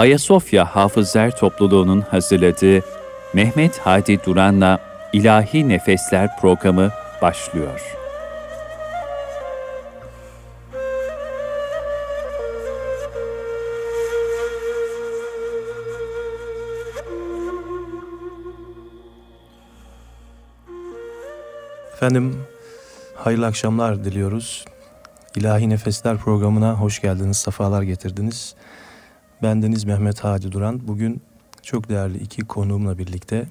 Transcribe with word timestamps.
Ayasofya 0.00 0.64
Hafızlar 0.64 1.36
Topluluğu'nun 1.36 2.00
hazırladığı 2.00 2.84
Mehmet 3.34 3.78
Hadi 3.78 4.24
Duran'la 4.24 4.78
İlahi 5.12 5.68
Nefesler 5.68 6.40
programı 6.40 6.90
başlıyor. 7.22 7.96
Efendim 21.92 22.44
hayırlı 23.14 23.46
akşamlar 23.46 24.04
diliyoruz. 24.04 24.64
İlahi 25.36 25.70
Nefesler 25.70 26.16
programına 26.16 26.74
hoş 26.74 27.00
geldiniz, 27.00 27.36
sefalar 27.36 27.82
getirdiniz. 27.82 28.54
Bendeniz 29.42 29.84
Mehmet 29.84 30.24
Hadi 30.24 30.52
Duran. 30.52 30.88
Bugün 30.88 31.22
çok 31.62 31.88
değerli 31.88 32.18
iki 32.18 32.42
konuğumla 32.42 32.98
birlikte 32.98 33.46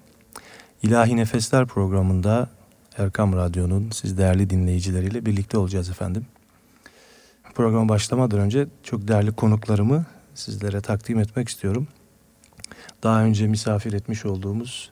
İlahi 0.83 1.17
Nefesler 1.17 1.65
programında 1.65 2.49
Erkam 2.97 3.33
Radyo'nun 3.33 3.89
siz 3.91 4.17
değerli 4.17 4.49
dinleyicileriyle 4.49 5.25
birlikte 5.25 5.57
olacağız 5.57 5.89
efendim. 5.89 6.25
Programa 7.55 7.89
başlamadan 7.89 8.39
önce 8.39 8.67
çok 8.83 9.07
değerli 9.07 9.31
konuklarımı 9.31 10.05
sizlere 10.35 10.81
takdim 10.81 11.19
etmek 11.19 11.49
istiyorum. 11.49 11.87
Daha 13.03 13.23
önce 13.23 13.47
misafir 13.47 13.93
etmiş 13.93 14.25
olduğumuz 14.25 14.91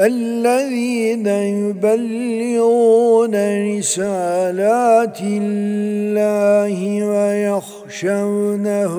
الذين 0.00 1.27
يبلغون 1.27 3.34
رسالات 3.78 5.21
الله 5.21 7.06
ويخشونه 7.06 8.99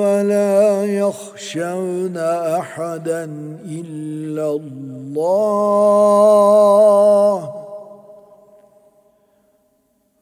ولا 0.00 0.84
يخشون 0.84 2.16
أحدا 2.16 3.24
إلا 3.64 4.50
الله 4.50 5.16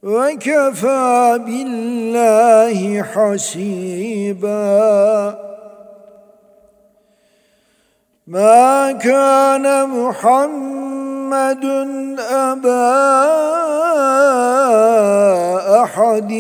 وكفى 0.05 1.41
بالله 1.47 3.03
حسيبا. 3.03 4.55
ما 8.27 8.93
كان 8.93 9.89
محمد 9.89 11.65
أبا 12.19 12.85
أحد 15.83 16.33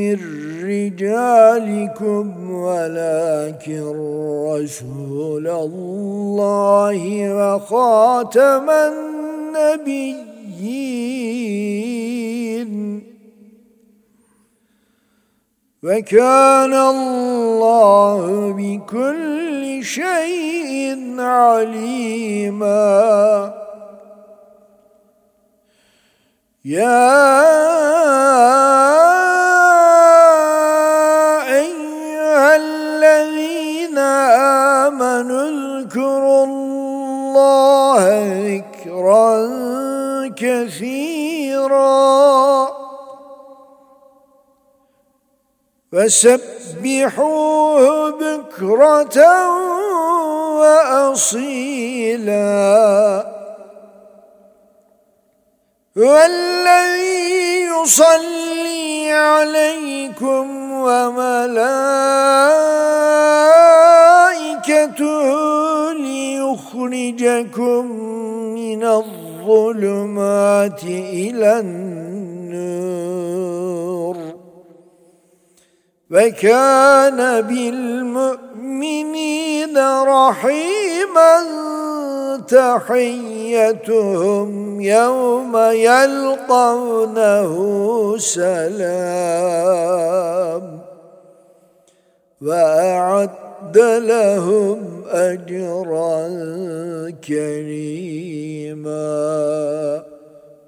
من 0.00 0.18
رجالكم 0.64 2.26
ولكن 2.52 3.82
رسول 4.48 5.46
الله 5.48 7.00
وخاتم 7.34 8.70
النبيين. 8.70 10.31
وكان 15.87 16.73
الله 16.73 18.53
بكل 18.57 19.79
شيء 19.83 20.97
عليما 21.19 22.87
يا 26.65 27.37
كثيرا. 40.42 42.02
فسبحوه 45.92 47.82
بكرة 48.10 49.18
وأصيلا. 50.58 51.72
والذي 55.96 57.64
يصلي 57.64 59.12
عليكم 59.12 60.72
وملائكته 60.72 61.72
ليخرجكم 66.74 67.86
من 68.54 68.84
الظلمات 68.84 70.84
إلى 70.84 71.60
النور. 71.60 72.62
وكان 76.10 77.40
بالمؤمنين 77.40 78.38
رحيما 80.02 81.44
تحيتهم 82.48 84.50
يوم 84.80 85.56
يلقونه 85.56 87.52
سلام. 88.18 89.82
وأعد 93.71 93.77
لهم 94.11 94.79
أجرا 95.07 96.19
كريما 97.27 99.07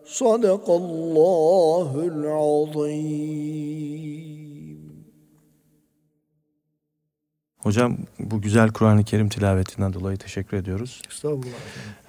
Sadakallahul 0.09 2.25
azim. 2.73 3.06
Hocam 7.57 7.97
bu 8.19 8.41
güzel 8.41 8.69
Kur'an-ı 8.69 9.03
Kerim 9.03 9.29
tilavetinden 9.29 9.94
dolayı 9.94 10.17
teşekkür 10.17 10.57
ediyoruz. 10.57 11.01
Estağfurullah. 11.09 11.45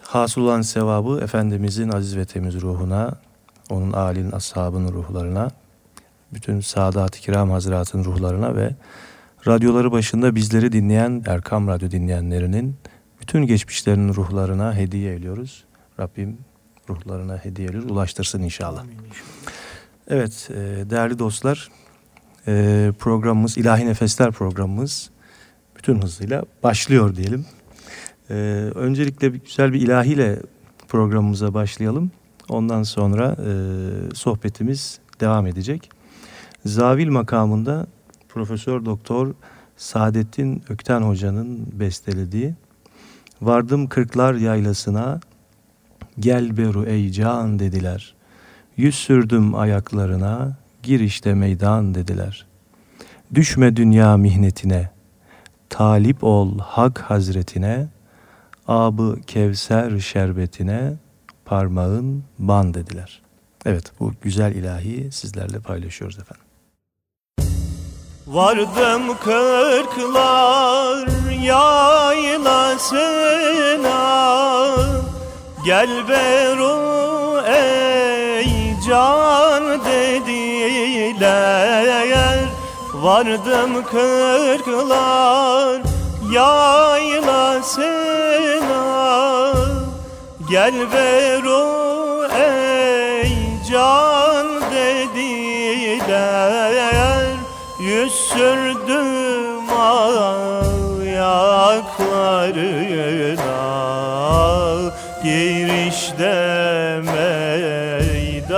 Hasıl 0.03 0.41
olan 0.41 0.63
sevabı 0.63 1.21
Efendimizin 1.23 1.89
aziz 1.89 2.17
ve 2.17 2.25
temiz 2.25 2.61
ruhuna, 2.61 3.13
onun 3.71 3.93
âlin, 3.93 4.33
ashabının 4.33 4.93
ruhlarına, 4.93 5.51
bütün 6.33 6.61
Sadat-ı 6.61 7.21
Kiram 7.21 7.51
Hazretinin 7.51 8.05
ruhlarına 8.05 8.57
ve 8.57 8.71
radyoları 9.48 9.92
başında 9.92 10.36
bizleri 10.36 10.72
dinleyen 10.72 11.24
Erkam 11.26 11.68
Radyo 11.68 11.92
dinleyenlerinin 11.92 12.76
bütün 13.22 13.46
geçmişlerinin 13.46 14.14
ruhlarına 14.14 14.76
hediye 14.76 15.16
ediyoruz. 15.16 15.66
Rabbim 16.00 16.38
ruhlarına 16.90 17.38
hediye 17.38 17.68
ediyoruz. 17.68 17.92
Ulaştırsın 17.92 18.42
inşallah. 18.42 18.84
Evet 20.08 20.50
e, 20.52 20.90
değerli 20.90 21.20
dostlar 21.20 21.70
e, 22.48 22.92
programımız 23.00 23.58
İlahi 23.58 23.86
Nefesler 23.86 24.32
programımız 24.32 25.10
bütün 25.78 26.02
hızıyla 26.02 26.44
başlıyor 26.64 27.16
diyelim. 27.16 27.46
E, 28.30 28.34
öncelikle 28.76 29.28
güzel 29.28 29.74
bir 29.74 29.82
ilahiyle 29.82 30.40
programımıza 30.88 31.54
başlayalım. 31.54 32.12
Ondan 32.50 32.84
sonra 32.84 33.38
sohbetimiz 34.14 35.00
devam 35.20 35.48
edecek. 35.48 35.90
Zavil 36.66 37.10
makamında 37.10 37.88
Profesör 38.36 38.86
Doktor 38.86 39.34
Saadettin 39.78 40.64
Ökten 40.70 41.02
Hoca'nın 41.02 41.68
bestelediği 41.80 42.54
Vardım 43.42 43.90
kırklar 43.90 44.34
yaylasına 44.34 45.20
Gel 46.20 46.58
beru 46.58 46.86
ey 46.86 47.12
can 47.12 47.60
dediler. 47.60 48.16
Yüz 48.78 48.96
sürdüm 48.96 49.56
ayaklarına 49.56 50.58
Gir 50.84 51.00
işte 51.00 51.34
meydan 51.34 51.96
dediler. 51.96 52.46
Düşme 53.34 53.76
dünya 53.76 54.18
mihnetine 54.18 54.90
Talip 55.70 56.24
ol 56.24 56.60
Hak 56.60 57.00
Hazretine 57.00 57.88
Abı 58.68 59.20
Kevser 59.28 60.00
şerbetine 60.00 60.94
Parmağın 61.46 62.24
ban 62.40 62.74
dediler. 62.74 63.22
Evet 63.66 63.92
bu 64.00 64.14
güzel 64.22 64.56
ilahi 64.56 65.12
sizlerle 65.12 65.60
paylaşıyoruz 65.60 66.20
efendim. 66.20 66.45
Vardım 68.28 69.18
kırklar 69.24 71.08
yaylasına. 71.42 72.66
Gel 75.66 75.90
beru 76.10 77.42
ey 77.48 78.76
can 78.88 79.64
dediler. 79.86 81.26
Vardım 82.94 83.84
kırklar 83.84 85.82
yaylasına. 86.32 87.86
Gel 90.50 90.74
beru 90.94 92.28
ey 92.38 93.32
can 93.72 94.48
dediler 94.72 95.56
Yüz 97.96 98.14
sürdüm 98.14 99.70
ayaklarına 99.80 100.16
Girişte 105.24 106.36
meydan 107.86 108.58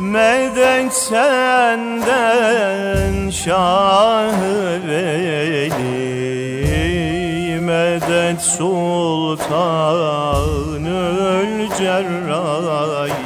Medet 0.00 0.92
senden 0.92 2.00
Şah 3.30 4.32
Veli 4.88 5.90
Medet 7.60 8.40
Sultanül 8.40 9.60
Cerrahi 11.78 13.20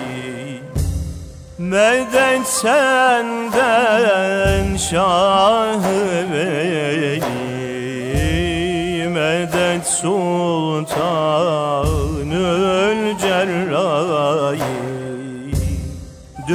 Medet 1.58 2.46
senden 2.46 3.56
Şah 4.76 5.82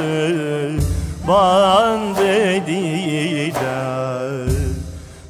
band 1.28 2.18
dediler 2.18 3.92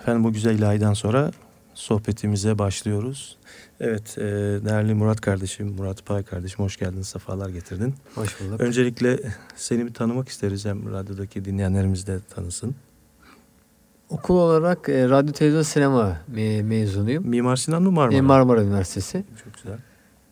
Efendim 0.00 0.24
bu 0.24 0.32
güzel 0.32 0.58
ilahiden 0.58 0.92
sonra 0.92 1.30
sohbetimize 1.74 2.58
başlıyoruz. 2.58 3.38
Evet, 3.80 4.18
e, 4.18 4.22
değerli 4.64 4.94
Murat 4.94 5.20
kardeşim, 5.20 5.68
Murat 5.68 6.06
Pay 6.06 6.22
kardeşim 6.22 6.64
hoş 6.64 6.76
geldin, 6.76 7.02
sefalar 7.02 7.48
getirdin. 7.48 7.94
Hoş 8.14 8.40
bulduk. 8.40 8.60
Öncelikle 8.60 9.18
seni 9.56 9.86
bir 9.86 9.94
tanımak 9.94 10.28
isteriz 10.28 10.64
hem 10.64 10.92
radyodaki 10.92 11.44
dinleyenlerimiz 11.44 12.06
de 12.06 12.18
tanısın. 12.34 12.74
Okul 14.10 14.34
olarak 14.36 14.88
e, 14.88 15.08
radyo 15.08 15.32
televizyon 15.32 15.62
sinema 15.62 16.20
me- 16.34 16.62
mezunuyum. 16.62 17.28
Mimar 17.28 17.56
Sinan 17.56 17.82
mı 17.82 17.90
Marmara? 17.90 18.16
E, 18.16 18.20
Marmara 18.20 18.62
Üniversitesi. 18.62 19.24
Çok 19.44 19.54
güzel. 19.54 19.78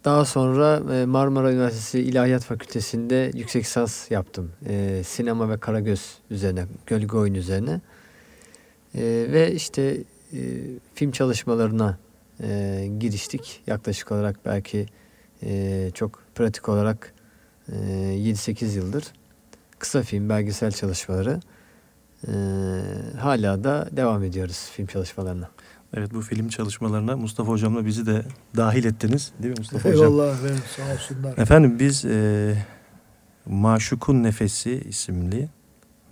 Daha 0.04 0.24
sonra 0.24 0.94
e, 0.94 1.06
Marmara 1.06 1.52
Üniversitesi 1.52 2.00
İlahiyat 2.00 2.44
Fakültesi'nde 2.44 3.30
yüksek 3.34 3.64
lisans 3.64 4.10
yaptım. 4.10 4.52
E, 4.68 5.02
sinema 5.04 5.50
ve 5.50 5.58
karagöz 5.58 6.18
üzerine, 6.30 6.66
gölge 6.86 7.16
oyun 7.16 7.34
üzerine. 7.34 7.80
E, 8.94 9.02
ve 9.32 9.52
işte 9.52 9.82
e, 10.32 10.38
film 10.94 11.10
çalışmalarına 11.10 11.98
e, 12.42 12.86
giriştik. 12.98 13.62
Yaklaşık 13.66 14.12
olarak 14.12 14.44
belki 14.44 14.86
e, 15.42 15.90
çok 15.94 16.22
pratik 16.34 16.68
olarak 16.68 17.14
e, 17.72 17.74
7-8 17.74 18.76
yıldır. 18.76 19.04
Kısa 19.78 20.02
film, 20.02 20.28
belgesel 20.28 20.72
çalışmaları. 20.72 21.40
E, 22.28 22.32
hala 23.18 23.64
da 23.64 23.88
devam 23.92 24.24
ediyoruz 24.24 24.70
film 24.72 24.86
çalışmalarına. 24.86 25.50
Evet 25.94 26.14
bu 26.14 26.22
film 26.22 26.48
çalışmalarına 26.48 27.16
Mustafa 27.16 27.52
Hocam'la 27.52 27.86
bizi 27.86 28.06
de 28.06 28.22
dahil 28.56 28.84
ettiniz. 28.84 29.32
Değil 29.42 29.54
mi 29.54 29.58
Mustafa 29.58 29.88
Hocam? 29.88 30.02
Eyvallah 30.02 30.34
efendim 30.34 30.62
sağ 30.76 30.92
olsunlar. 30.92 31.38
Efendim 31.38 31.78
biz 31.78 32.04
e, 32.04 32.54
Maşukun 33.46 34.22
Nefesi 34.22 34.80
isimli 34.88 35.48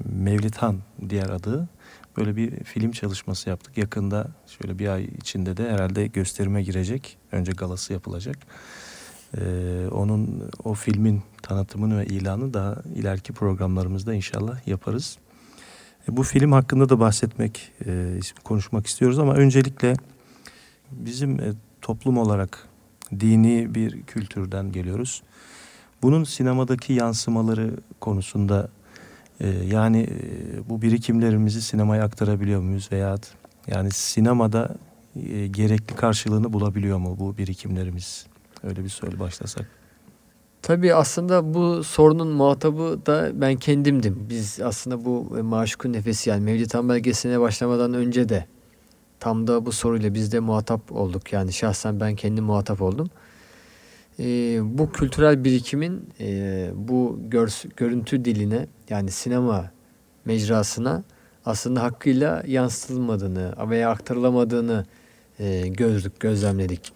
Mevlid 0.05 0.55
Han 0.55 0.79
diğer 1.09 1.31
adı 1.31 1.69
böyle 2.17 2.37
bir 2.37 2.65
film 2.65 2.93
çalışması 2.93 3.49
yaptık. 3.49 3.79
Yakında 3.79 4.29
şöyle 4.47 4.79
bir 4.79 4.89
ay 4.89 5.05
içinde 5.05 5.57
de 5.57 5.71
herhalde 5.71 6.07
gösterime 6.07 6.63
girecek. 6.63 7.19
Önce 7.33 7.53
galası 7.53 7.93
yapılacak. 7.93 8.37
E, 9.39 9.41
onun 9.91 10.51
o 10.65 10.75
filmin 10.75 11.23
tanıtımını 11.43 11.99
ve 11.99 12.07
ilanı 12.07 12.55
daha 12.55 12.77
ileriki 12.95 13.33
programlarımızda 13.33 14.15
inşallah 14.15 14.69
yaparız. 14.69 15.19
E, 16.09 16.17
bu 16.17 16.23
film 16.23 16.53
hakkında 16.53 16.89
da 16.89 17.01
bahsetmek, 17.01 17.73
e, 17.87 18.21
konuşmak 18.45 18.87
istiyoruz 18.87 19.19
ama 19.19 19.35
öncelikle 19.35 19.95
bizim 20.91 21.41
e, 21.41 21.53
toplum 21.83 22.19
olarak 22.19 22.69
dini 23.21 23.75
bir 23.75 24.03
kültürden 24.03 24.73
geliyoruz. 24.73 25.23
Bunun 26.03 26.25
sinemadaki 26.25 26.93
yansımaları 26.93 27.77
konusunda 28.01 28.69
e, 29.41 29.49
yani 29.49 30.01
e, 30.01 30.69
bu 30.69 30.83
birikimlerimizi 30.83 31.63
sinemaya 31.63 32.05
aktarabiliyor 32.05 32.61
muyuz 32.61 32.93
veya 32.93 33.17
yani 33.67 33.91
sinemada 33.91 34.77
e, 35.17 35.47
gerekli 35.47 35.97
karşılığını 35.97 36.53
bulabiliyor 36.53 36.99
mu 36.99 37.17
bu 37.19 37.39
birikimlerimiz? 37.39 38.27
Öyle 38.63 38.85
bir 38.85 38.89
söyle 38.89 39.19
başlasak. 39.19 39.67
Tabii 40.63 40.95
aslında 40.95 41.55
bu 41.55 41.85
sorunun 41.85 42.29
muhatabı 42.29 43.07
da 43.07 43.31
ben 43.35 43.57
kendimdim. 43.57 44.27
Biz 44.31 44.61
aslında 44.61 45.05
bu 45.05 45.39
Maşukun 45.43 45.93
Nefesi 45.93 46.31
yani 46.31 46.45
Mevlid 46.45 46.75
Han 46.75 46.89
belgesine 46.89 47.41
başlamadan 47.41 47.95
önce 47.95 48.29
de 48.29 48.47
tam 49.21 49.47
da 49.47 49.67
bu 49.67 49.73
soruyla 49.73 50.15
biz 50.15 50.33
de 50.33 50.41
muhatap 50.41 50.93
olduk. 50.93 51.33
Yani 51.33 51.53
şahsen 51.53 52.01
ben 52.01 52.15
kendim 52.15 52.45
muhatap 52.45 52.83
oldum. 52.83 53.11
Ee, 54.19 54.61
bu 54.63 54.93
kültürel 54.93 55.45
birikimin 55.45 56.09
e, 56.21 56.71
bu 56.75 57.21
gör, 57.29 57.63
görüntü 57.77 58.25
diline 58.25 58.67
yani 58.91 59.11
sinema 59.11 59.71
mecrasına 60.25 61.03
aslında 61.45 61.83
hakkıyla 61.83 62.43
yansıtılmadığını 62.47 63.55
veya 63.71 63.91
aktarılamadığını 63.91 64.87
e, 65.39 65.69
gördük, 65.69 66.21
gözlemledik. 66.21 66.93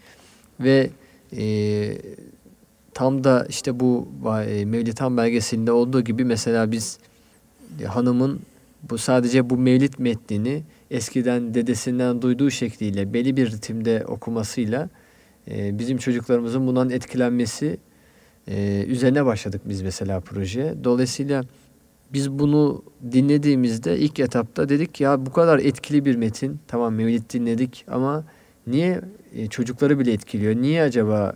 Ve 0.61 0.91
e, 1.37 1.99
tam 2.95 3.25
da 3.25 3.47
işte 3.49 3.81
bu 3.81 4.09
e, 4.47 4.65
Mevlid 4.65 4.99
Han 4.99 5.17
belgeselinde 5.17 5.73
olduğu 5.73 6.01
gibi 6.01 6.25
mesela 6.25 6.73
biz 6.73 6.99
e, 7.83 7.85
hanımın 7.85 8.41
bu 8.91 8.99
sadece 8.99 9.51
bu 9.51 9.57
Mevlid 9.57 9.95
metnini 9.99 10.63
eskiden 10.91 11.55
dedesinden 11.55 12.23
duyduğu 12.23 12.51
şekliyle 12.51 13.13
belli 13.13 13.37
bir 13.37 13.51
ritimde 13.53 14.05
okumasıyla 14.07 14.89
e, 15.51 15.79
bizim 15.79 15.99
çocuklarımızın 15.99 16.67
bundan 16.67 16.91
etkilenmesi 16.91 17.79
e, 18.49 18.85
üzerine 18.89 19.27
başladık 19.27 19.63
biz 19.65 19.83
mesela 19.83 20.21
projeye. 20.21 20.85
Dolayısıyla 20.85 21.45
biz 22.13 22.31
bunu 22.31 22.83
dinlediğimizde 23.13 23.99
ilk 23.99 24.21
etapta 24.21 24.69
dedik 24.69 25.01
ya 25.01 25.27
bu 25.27 25.33
kadar 25.33 25.59
etkili 25.59 26.05
bir 26.05 26.17
metin 26.17 26.61
tamam 26.69 26.95
Mevlid 26.95 27.31
dinledik 27.31 27.85
ama 27.89 28.25
niye 28.67 29.01
e, 29.35 29.47
çocukları 29.47 29.99
bile 29.99 30.13
etkiliyor? 30.13 30.57
Niye 30.57 30.83
acaba 30.83 31.35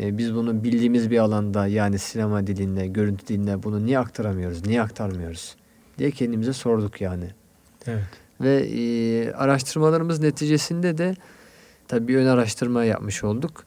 e, 0.00 0.18
biz 0.18 0.34
bunu 0.34 0.64
bildiğimiz 0.64 1.10
bir 1.10 1.18
alanda 1.18 1.66
yani 1.66 1.98
sinema 1.98 2.46
dilinde, 2.46 2.86
görüntü 2.86 3.26
dilinde 3.26 3.62
bunu 3.62 3.86
niye 3.86 3.98
aktaramıyoruz, 3.98 4.66
niye 4.66 4.82
aktarmıyoruz 4.82 5.56
diye 5.98 6.10
kendimize 6.10 6.52
sorduk 6.52 7.00
yani. 7.00 7.26
Evet. 7.86 8.04
Ve 8.40 8.56
e, 8.56 9.32
araştırmalarımız 9.32 10.20
neticesinde 10.20 10.98
de 10.98 11.16
tabii 11.88 12.16
ön 12.16 12.26
araştırma 12.26 12.84
yapmış 12.84 13.24
olduk. 13.24 13.64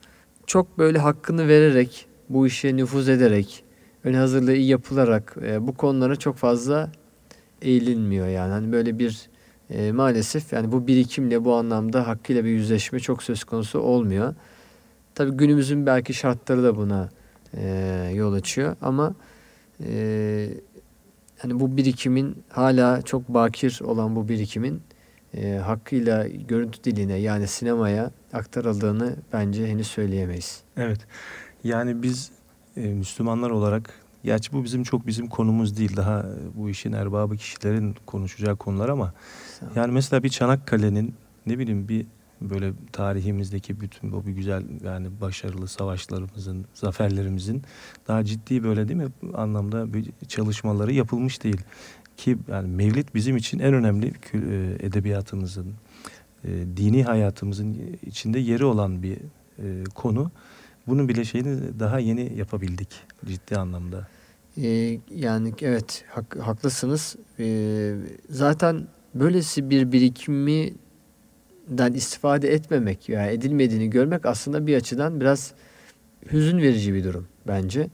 Çok 0.47 0.77
böyle 0.77 0.99
hakkını 0.99 1.47
vererek, 1.47 2.05
bu 2.29 2.47
işe 2.47 2.75
nüfuz 2.75 3.09
ederek, 3.09 3.63
ön 4.03 4.13
hazırlığı 4.13 4.55
iyi 4.55 4.67
yapılarak 4.67 5.35
e, 5.41 5.67
bu 5.67 5.73
konulara 5.75 6.15
çok 6.15 6.35
fazla 6.35 6.91
eğilinmiyor 7.61 8.27
yani. 8.27 8.51
Hani 8.51 8.71
böyle 8.71 8.99
bir 8.99 9.29
e, 9.69 9.91
maalesef 9.91 10.53
yani 10.53 10.71
bu 10.71 10.87
birikimle 10.87 11.45
bu 11.45 11.55
anlamda 11.55 12.07
hakkıyla 12.07 12.45
bir 12.45 12.49
yüzleşme 12.49 12.99
çok 12.99 13.23
söz 13.23 13.43
konusu 13.43 13.79
olmuyor. 13.79 14.33
Tabii 15.15 15.31
günümüzün 15.31 15.85
belki 15.85 16.13
şartları 16.13 16.63
da 16.63 16.75
buna 16.75 17.09
e, 17.53 18.11
yol 18.13 18.33
açıyor 18.33 18.75
ama 18.81 19.13
e, 19.83 20.49
hani 21.37 21.59
bu 21.59 21.77
birikimin 21.77 22.35
hala 22.49 23.01
çok 23.01 23.29
bakir 23.29 23.79
olan 23.83 24.15
bu 24.15 24.29
birikimin 24.29 24.81
e, 25.37 25.57
hakkıyla 25.57 26.27
görüntü 26.27 26.83
diline 26.83 27.15
yani 27.15 27.47
sinemaya 27.47 28.11
aktarıldığını 28.33 29.15
bence 29.33 29.67
henüz 29.67 29.87
söyleyemeyiz. 29.87 30.61
Evet. 30.77 30.99
Yani 31.63 32.03
biz 32.03 32.31
e, 32.77 32.81
Müslümanlar 32.81 33.49
olarak 33.49 33.93
gerçi 34.23 34.53
bu 34.53 34.63
bizim 34.63 34.83
çok 34.83 35.07
bizim 35.07 35.27
konumuz 35.27 35.77
değil. 35.77 35.95
Daha 35.95 36.25
bu 36.55 36.69
işin 36.69 36.91
erbabı 36.91 37.37
kişilerin 37.37 37.95
konuşacağı 38.05 38.55
konular 38.55 38.89
ama 38.89 39.13
yani 39.75 39.91
mesela 39.91 40.23
bir 40.23 40.29
Çanakkale'nin 40.29 41.15
ne 41.45 41.59
bileyim 41.59 41.87
bir 41.89 42.05
böyle 42.41 42.73
tarihimizdeki 42.91 43.81
bütün 43.81 44.11
bu 44.11 44.23
güzel 44.23 44.63
yani 44.83 45.07
başarılı 45.21 45.67
savaşlarımızın, 45.67 46.65
zaferlerimizin 46.73 47.63
daha 48.07 48.23
ciddi 48.23 48.63
böyle 48.63 48.87
değil 48.87 48.99
mi 48.99 49.07
anlamda 49.33 49.93
bir 49.93 50.09
çalışmaları 50.27 50.93
yapılmış 50.93 51.43
değil. 51.43 51.61
Ki 52.17 52.37
yani 52.47 52.67
Mevlid 52.67 53.07
bizim 53.15 53.37
için 53.37 53.59
en 53.59 53.73
önemli 53.73 54.07
e, 54.33 54.85
edebiyatımızın, 54.85 55.73
e, 56.43 56.49
dini 56.77 57.03
hayatımızın 57.03 57.97
içinde 58.05 58.39
yeri 58.39 58.65
olan 58.65 59.03
bir 59.03 59.17
e, 59.59 59.83
konu. 59.95 60.31
Bunun 60.87 61.09
bile 61.09 61.25
şeyini 61.25 61.79
daha 61.79 61.99
yeni 61.99 62.37
yapabildik 62.37 62.89
ciddi 63.25 63.57
anlamda. 63.57 64.07
Yani 65.15 65.53
evet 65.61 66.05
hak, 66.09 66.37
haklısınız. 66.39 67.15
Zaten 68.29 68.87
böylesi 69.15 69.69
bir 69.69 69.91
birikimi 69.91 70.73
istifade 71.93 72.53
etmemek 72.53 73.09
yani 73.09 73.31
edilmediğini 73.31 73.89
görmek 73.89 74.25
aslında 74.25 74.67
bir 74.67 74.75
açıdan 74.75 75.19
biraz 75.19 75.53
hüzün 76.31 76.57
verici 76.57 76.93
bir 76.93 77.03
durum 77.03 77.27
bence. 77.47 77.89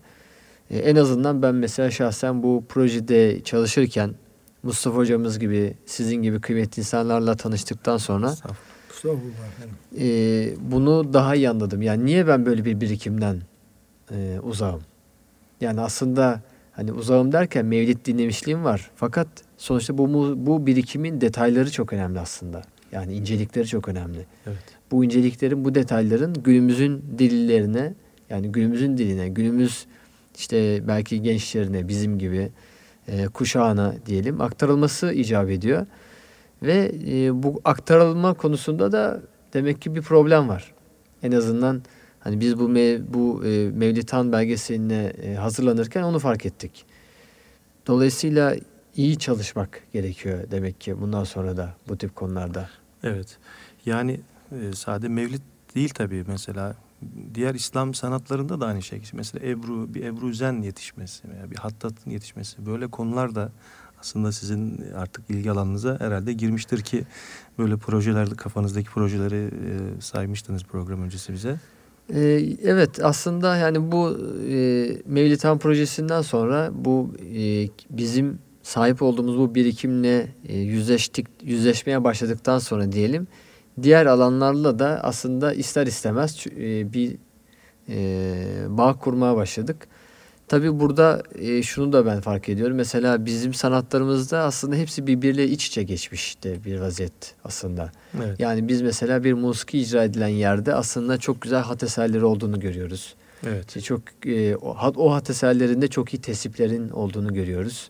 Ee, 0.74 0.77
en 0.77 0.96
azından 0.96 1.42
ben 1.42 1.56
mesela 1.56 1.92
şahsen 1.92 2.44
bu 2.44 2.63
projede 2.70 3.42
çalışırken 3.44 4.15
Mustafa 4.63 4.98
hocamız 4.98 5.39
gibi 5.39 5.74
sizin 5.86 6.15
gibi 6.15 6.42
kıymetli 6.42 6.80
insanlarla 6.80 7.36
tanıştıktan 7.36 7.98
sonra 7.98 8.36
e, 10.00 10.50
bunu 10.72 11.13
daha 11.13 11.36
iyi 11.36 11.50
anladım. 11.50 11.82
Yani 11.82 12.06
niye 12.06 12.27
ben 12.27 12.46
böyle 12.46 12.65
bir 12.65 12.82
birikimden 12.82 13.42
e, 14.12 14.39
uzağım? 14.44 14.82
Yani 15.62 15.82
aslında 15.82 16.42
hani 16.72 16.92
uzağım 16.92 17.32
derken 17.32 17.65
mevlid 17.65 18.06
dinlemişliğim 18.06 18.63
var. 18.63 18.92
Fakat 18.96 19.27
sonuçta 19.58 19.98
bu 19.98 20.34
bu 20.46 20.65
birikimin 20.65 21.22
detayları 21.22 21.72
çok 21.72 21.94
önemli 21.94 22.20
aslında. 22.20 22.62
Yani 22.92 23.13
incelikleri 23.13 23.68
çok 23.68 23.88
önemli. 23.89 24.25
Evet. 24.48 24.63
Bu 24.92 25.06
inceliklerin, 25.06 25.65
bu 25.65 25.75
detayların 25.75 26.34
günümüzün 26.34 27.06
dillerine, 27.18 27.94
yani 28.30 28.51
günümüzün 28.51 28.98
diline, 28.98 29.30
günümüz 29.30 29.86
işte 30.38 30.88
belki 30.88 31.22
gençlerine, 31.22 31.88
bizim 31.88 32.20
gibi 32.20 32.52
e, 33.08 33.25
kuşağına 33.25 33.96
diyelim 34.06 34.42
aktarılması 34.42 35.13
icap 35.13 35.50
ediyor. 35.50 35.86
Ve 36.63 36.92
e, 37.08 37.44
bu 37.44 37.62
aktarılma 37.66 38.34
konusunda 38.34 38.92
da 38.92 39.22
demek 39.54 39.82
ki 39.82 39.96
bir 39.96 40.02
problem 40.02 40.50
var. 40.50 40.74
En 41.24 41.32
azından 41.32 41.82
hani 42.20 42.40
biz 42.40 42.60
bu 42.60 42.70
mev, 42.70 43.02
bu 43.08 43.46
e, 43.46 43.70
Mevlitan 43.70 44.32
belgeseline 44.32 45.13
e, 45.24 45.34
hazırlanırken 45.34 46.04
onu 46.04 46.20
fark 46.20 46.46
ettik. 46.46 46.86
Dolayısıyla 47.88 48.56
iyi 48.96 49.20
çalışmak 49.20 49.82
gerekiyor 49.94 50.52
demek 50.52 50.82
ki 50.82 51.02
bundan 51.02 51.24
sonra 51.24 51.58
da 51.58 51.74
bu 51.90 51.98
tip 51.98 52.16
konularda. 52.16 52.70
Evet. 53.04 53.38
Yani 53.86 54.20
e, 54.52 54.74
sade 54.74 55.08
mevlid 55.08 55.42
değil 55.75 55.90
tabii 55.90 56.24
mesela 56.28 56.75
diğer 57.33 57.55
İslam 57.55 57.93
sanatlarında 57.93 58.62
da 58.62 58.65
aynı 58.65 58.81
şey. 58.81 59.01
Mesela 59.13 59.48
Ebru, 59.48 59.93
bir 59.93 60.03
Ebru 60.03 60.33
Zen 60.33 60.62
yetişmesi 60.62 61.29
veya 61.29 61.51
bir 61.51 61.55
Hattat'ın 61.55 62.12
yetişmesi 62.12 62.65
böyle 62.65 62.88
konular 62.88 63.36
da 63.36 63.51
aslında 64.00 64.31
sizin 64.31 64.83
artık 64.98 65.29
ilgi 65.29 65.51
alanınıza 65.51 66.00
herhalde 66.00 66.33
girmiştir 66.33 66.81
ki 66.81 67.03
böyle 67.60 67.77
projelerde 67.77 68.36
kafanızdaki 68.36 68.89
projeleri 68.89 69.45
e, 69.45 70.01
saymıştınız 70.01 70.63
program 70.63 71.01
öncesi 71.01 71.33
bize. 71.33 71.60
Ee, 72.13 72.19
evet 72.63 73.03
aslında 73.03 73.57
yani 73.57 73.91
bu 73.91 74.17
e, 74.50 74.88
Mevlitan 75.05 75.57
projesinden 75.57 76.22
sonra 76.22 76.72
bu 76.74 77.13
e, 77.36 77.67
bizim 77.89 78.39
sahip 78.63 79.01
olduğumuz 79.01 79.38
bu 79.38 79.55
birikimle 79.55 80.27
e, 80.48 80.57
yüzleştik 80.57 81.27
yüzleşmeye 81.43 82.03
başladıktan 82.03 82.60
sonra 82.60 82.91
diyelim 82.91 83.27
diğer 83.82 84.06
alanlarla 84.06 84.80
da 84.80 85.00
aslında 85.03 85.53
ister 85.53 85.88
istemez 85.88 86.46
e, 86.58 86.94
bir 86.94 87.18
e, 87.89 88.36
bağ 88.70 88.94
kurmaya 88.94 89.36
başladık. 89.36 89.88
Tabi 90.48 90.80
burada 90.80 91.24
e, 91.39 91.63
şunu 91.63 91.94
da 91.94 92.06
ben 92.06 92.22
fark 92.22 92.50
ediyorum. 92.50 92.77
Mesela 92.77 93.25
bizim 93.25 93.53
sanatlarımızda 93.53 94.39
aslında 94.39 94.75
hepsi 94.75 95.08
birbiriyle 95.08 95.48
iç 95.48 95.68
içe 95.68 95.84
geçmişti 95.84 96.60
bir 96.65 96.80
vaziyet 96.80 97.36
aslında. 97.44 97.92
Evet. 98.18 98.39
Yani 98.39 98.68
biz 98.68 98.82
mesela 98.82 99.24
bir 99.24 99.34
musiki 99.34 99.80
icra 99.80 100.03
edilen 100.03 100.27
yerde 100.27 100.75
aslında 100.75 101.18
çok 101.18 101.42
güzel 101.42 101.62
hat 101.62 101.84
eserleri 101.84 102.25
olduğunu 102.25 102.60
görüyoruz. 102.60 103.15
Evet. 103.48 103.84
Çok 103.84 104.01
o 104.96 105.13
hat 105.13 105.30
eserlerinde 105.30 105.88
çok 105.88 106.13
iyi 106.13 106.22
tesiplerin 106.22 106.89
olduğunu 106.89 107.34
görüyoruz. 107.34 107.89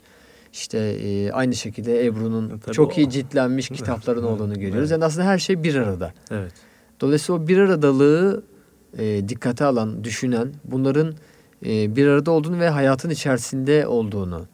İşte 0.54 0.78
e, 0.78 1.32
aynı 1.32 1.56
şekilde 1.56 2.06
Ebru'nun 2.06 2.60
Tabii 2.60 2.76
çok 2.76 2.92
o- 2.92 2.96
iyi 2.96 3.10
ciltlenmiş 3.10 3.70
kitapların 3.70 4.24
olduğunu 4.24 4.60
görüyoruz. 4.60 4.92
Yani 4.92 5.06
aslında 5.06 5.26
her 5.28 5.38
şey 5.38 5.64
bir 5.64 5.76
arada. 5.76 6.14
Evet. 6.32 6.52
Dolayısıyla 7.02 7.42
o 7.42 7.48
bir 7.48 7.58
aradalığı 7.58 8.44
e, 8.98 9.30
dikkate 9.30 9.66
alan, 9.66 10.04
düşünen, 10.04 10.54
bunların 10.64 11.14
e, 11.66 11.96
bir 11.96 12.08
arada 12.08 12.32
olduğunu 12.32 12.60
ve 12.60 12.70
hayatın 12.70 13.10
içerisinde 13.10 13.88
olduğunu, 13.88 14.46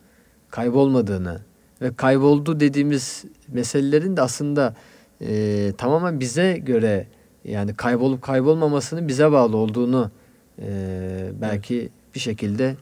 kaybolmadığını 0.50 1.42
ve 1.82 1.96
kayboldu 1.96 2.60
dediğimiz 2.60 3.26
meselelerin 3.48 4.18
de 4.18 4.22
aslında 4.22 4.76
e, 5.22 5.72
tamamen 5.78 6.20
bize 6.20 6.58
göre 6.58 7.08
yani 7.46 7.74
kaybolup 7.74 8.22
kaybolmamasının 8.22 9.08
bize 9.08 9.32
bağlı 9.32 9.58
olduğunu 9.58 10.12
e, 10.62 10.70
belki 11.42 11.90
bir 12.16 12.20
şekilde 12.20 12.76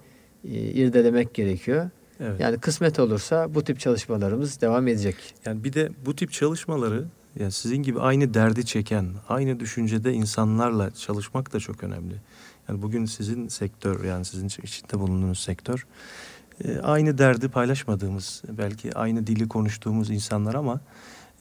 e, 0.45 0.49
irdelemek 0.51 1.33
gerekiyor. 1.33 1.89
Evet. 2.19 2.39
Yani 2.39 2.57
kısmet 2.57 2.99
olursa 2.99 3.53
bu 3.55 3.63
tip 3.63 3.79
çalışmalarımız 3.79 4.61
devam 4.61 4.87
edecek. 4.87 5.15
Yani 5.45 5.63
bir 5.63 5.73
de 5.73 5.89
bu 6.05 6.15
tip 6.15 6.31
çalışmaları 6.31 7.05
yani 7.39 7.51
sizin 7.51 7.77
gibi 7.77 7.99
aynı 7.99 8.33
derdi 8.33 8.65
çeken, 8.65 9.07
aynı 9.29 9.59
düşüncede 9.59 10.13
insanlarla 10.13 10.91
çalışmak 10.91 11.53
da 11.53 11.59
çok 11.59 11.83
önemli. 11.83 12.15
Yani 12.69 12.81
bugün 12.81 13.05
sizin 13.05 13.47
sektör 13.47 14.03
yani 14.03 14.25
sizin 14.25 14.47
içinde 14.47 14.99
bulunduğunuz 14.99 15.39
sektör 15.39 15.85
e, 16.63 16.79
aynı 16.79 17.17
derdi 17.17 17.49
paylaşmadığımız, 17.49 18.43
belki 18.49 18.93
aynı 18.93 19.27
dili 19.27 19.47
konuştuğumuz 19.47 20.09
insanlar 20.09 20.53
ama 20.55 20.79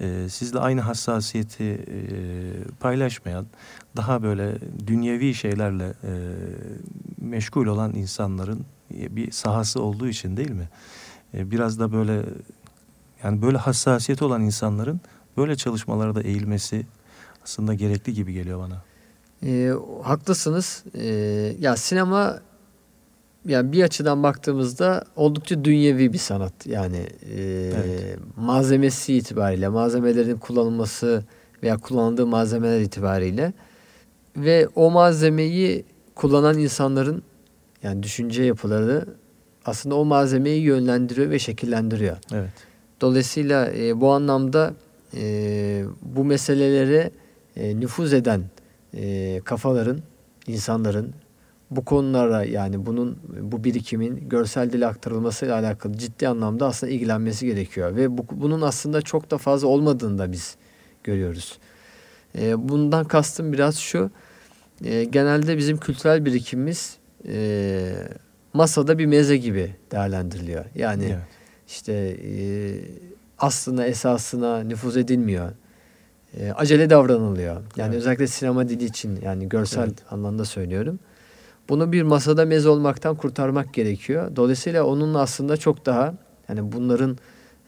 e, 0.00 0.28
sizle 0.30 0.58
aynı 0.58 0.80
hassasiyeti 0.80 1.64
e, 1.64 2.06
paylaşmayan, 2.80 3.46
daha 3.96 4.22
böyle 4.22 4.58
dünyevi 4.86 5.34
şeylerle 5.34 5.84
e, 5.84 6.12
meşgul 7.20 7.66
olan 7.66 7.94
insanların 7.94 8.64
bir 8.90 9.30
sahası 9.30 9.82
olduğu 9.82 10.08
için 10.08 10.36
değil 10.36 10.50
mi? 10.50 10.68
E, 11.34 11.50
biraz 11.50 11.78
da 11.80 11.92
böyle 11.92 12.22
yani 13.24 13.42
böyle 13.42 13.58
hassasiyeti 13.58 14.24
olan 14.24 14.42
insanların 14.42 15.00
böyle 15.36 15.56
çalışmalara 15.56 16.14
da 16.14 16.22
eğilmesi 16.22 16.86
aslında 17.44 17.74
gerekli 17.74 18.14
gibi 18.14 18.32
geliyor 18.32 18.58
bana. 18.58 18.82
E, 19.42 19.72
haklısınız. 20.02 20.84
E, 20.94 21.06
ya 21.60 21.76
sinema 21.76 22.40
yani 23.46 23.72
bir 23.72 23.82
açıdan 23.82 24.22
baktığımızda 24.22 25.04
oldukça 25.16 25.64
dünyevi 25.64 26.12
bir 26.12 26.18
sanat. 26.18 26.66
Yani 26.66 27.06
e, 27.36 27.40
Evet. 27.40 28.18
malzemesi 28.36 29.14
itibariyle, 29.14 29.68
malzemelerin 29.68 30.36
kullanılması 30.36 31.24
veya 31.62 31.76
kullanıldığı 31.76 32.26
malzemeler 32.26 32.80
itibariyle 32.80 33.52
ve 34.36 34.68
o 34.74 34.90
malzemeyi 34.90 35.84
kullanan 36.14 36.58
insanların 36.58 37.22
yani 37.86 38.02
düşünce 38.02 38.42
yapıları 38.42 39.06
aslında 39.64 39.94
o 39.94 40.04
malzemeyi 40.04 40.62
yönlendiriyor 40.62 41.30
ve 41.30 41.38
şekillendiriyor. 41.38 42.16
Evet. 42.32 42.50
Dolayısıyla 43.00 43.72
e, 43.72 44.00
bu 44.00 44.10
anlamda 44.12 44.74
e, 45.14 45.84
bu 46.02 46.24
meselelere 46.24 47.10
e, 47.56 47.80
nüfuz 47.80 48.12
eden 48.12 48.42
e, 48.94 49.40
kafaların, 49.44 49.98
insanların 50.46 51.14
bu 51.70 51.84
konulara 51.84 52.44
yani 52.44 52.86
bunun 52.86 53.18
bu 53.40 53.64
birikimin 53.64 54.28
görsel 54.28 54.72
dile 54.72 54.86
aktarılmasıyla 54.86 55.58
alakalı 55.58 55.98
ciddi 55.98 56.28
anlamda 56.28 56.66
aslında 56.66 56.92
ilgilenmesi 56.92 57.46
gerekiyor 57.46 57.96
ve 57.96 58.18
bu, 58.18 58.26
bunun 58.32 58.60
aslında 58.60 59.02
çok 59.02 59.30
da 59.30 59.38
fazla 59.38 59.68
olmadığını 59.68 60.18
da 60.18 60.32
biz 60.32 60.56
görüyoruz. 61.04 61.58
E, 62.38 62.68
bundan 62.68 63.04
kastım 63.04 63.52
biraz 63.52 63.76
şu. 63.76 64.10
e, 64.84 65.04
genelde 65.04 65.56
bizim 65.56 65.76
kültürel 65.76 66.24
birikimimiz 66.24 66.98
e, 67.28 67.92
masada 68.54 68.98
bir 68.98 69.06
meze 69.06 69.36
gibi 69.36 69.74
değerlendiriliyor. 69.92 70.64
Yani 70.74 71.04
Evet. 71.04 71.18
işte 71.68 71.92
e, 71.92 72.34
aslına 73.38 73.86
esasına 73.86 74.60
nüfuz 74.62 74.96
edilmiyor. 74.96 75.52
E, 76.40 76.50
acele 76.52 76.90
davranılıyor. 76.90 77.54
Yani 77.76 77.88
Evet. 77.88 77.94
özellikle 77.98 78.26
sinema 78.26 78.68
dili 78.68 78.84
için 78.84 79.20
yani 79.22 79.48
görsel 79.48 79.82
Evet. 79.84 79.98
anlamda 80.10 80.44
söylüyorum. 80.44 80.98
Bunu 81.68 81.92
bir 81.92 82.02
masada 82.02 82.44
meze 82.44 82.68
olmaktan 82.68 83.16
kurtarmak 83.16 83.74
gerekiyor. 83.74 84.36
Dolayısıyla 84.36 84.84
onun 84.84 85.14
aslında 85.14 85.56
çok 85.56 85.86
daha 85.86 86.14
yani 86.48 86.72
bunların 86.72 87.18